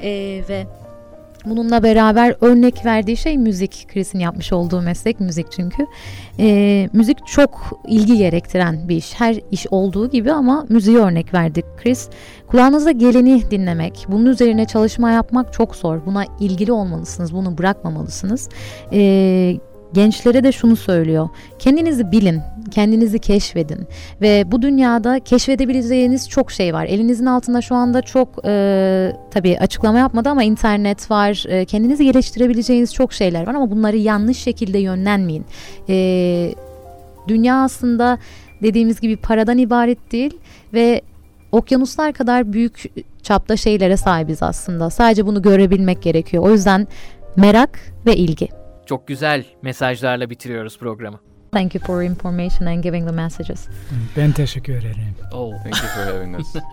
[0.00, 0.66] E, ve
[1.46, 3.86] Bununla beraber örnek verdiği şey müzik.
[3.92, 5.86] Chris'in yapmış olduğu meslek müzik çünkü.
[6.38, 9.14] E, müzik çok ilgi gerektiren bir iş.
[9.20, 12.08] Her iş olduğu gibi ama müziği örnek verdik Chris.
[12.46, 16.06] Kulağınıza geleni dinlemek, bunun üzerine çalışma yapmak çok zor.
[16.06, 18.48] Buna ilgili olmalısınız, bunu bırakmamalısınız.
[18.92, 19.56] E,
[19.94, 21.28] gençlere de şunu söylüyor.
[21.58, 22.40] Kendinizi bilin,
[22.70, 23.86] kendinizi keşfedin
[24.20, 26.84] ve bu dünyada keşfedebileceğiniz çok şey var.
[26.84, 31.44] Elinizin altında şu anda çok e, tabii açıklama yapmadı ama internet var.
[31.48, 35.44] E, kendinizi geliştirebileceğiniz çok şeyler var ama bunları yanlış şekilde yönlenmeyin.
[35.88, 36.54] E,
[37.28, 38.18] dünya aslında
[38.62, 40.38] dediğimiz gibi paradan ibaret değil
[40.74, 41.02] ve
[41.52, 42.84] okyanuslar kadar büyük
[43.22, 44.90] çapta şeylere sahibiz aslında.
[44.90, 46.42] Sadece bunu görebilmek gerekiyor.
[46.42, 46.86] O yüzden
[47.36, 48.63] merak ve ilgi.
[48.86, 51.20] Çok güzel mesajlarla bitiriyoruz programı.
[51.52, 53.68] Thank you for information and giving the messages.
[54.16, 54.96] Ben teşekkür ederim.
[55.32, 55.52] Oh.
[55.62, 56.54] Thank you for having us.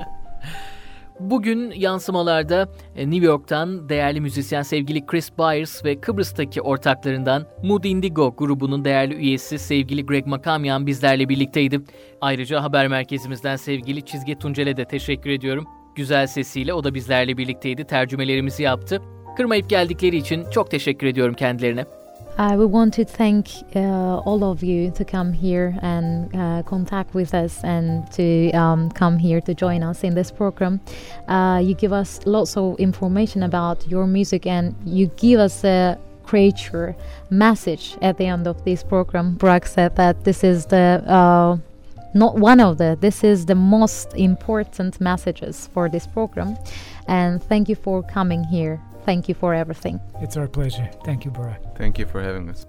[1.20, 8.36] Bugün yansımalarda e, New York'tan değerli müzisyen sevgili Chris Byers ve Kıbrıs'taki ortaklarından Mood Indigo
[8.38, 11.82] grubunun değerli üyesi sevgili Greg Makamyan bizlerle birlikteydi.
[12.22, 15.66] Ayrıca haber merkezimizden sevgili Çizge Tuncel'e de teşekkür ediyorum.
[15.96, 19.02] Güzel sesiyle o da bizlerle birlikteydi, tercümelerimizi yaptı.
[19.38, 21.86] Kırmayıp geldikleri için çok teşekkür ediyorum kendilerine.
[22.38, 27.14] Uh, we want to thank uh, all of you to come here and uh, contact
[27.14, 30.80] with us and to um, come here to join us in this program.
[31.28, 35.98] Uh, you give us lots of information about your music and you give us a
[36.24, 36.96] creature
[37.30, 39.36] message at the end of this program.
[39.36, 41.58] Brock said that this is the uh,
[42.14, 46.58] not one of the this is the most important messages for this program
[47.08, 50.00] and thank you for coming here Thank you for everything.
[50.22, 50.90] It's our pleasure.
[51.04, 51.78] Thank you, Barack.
[51.78, 52.66] Thank you for having us.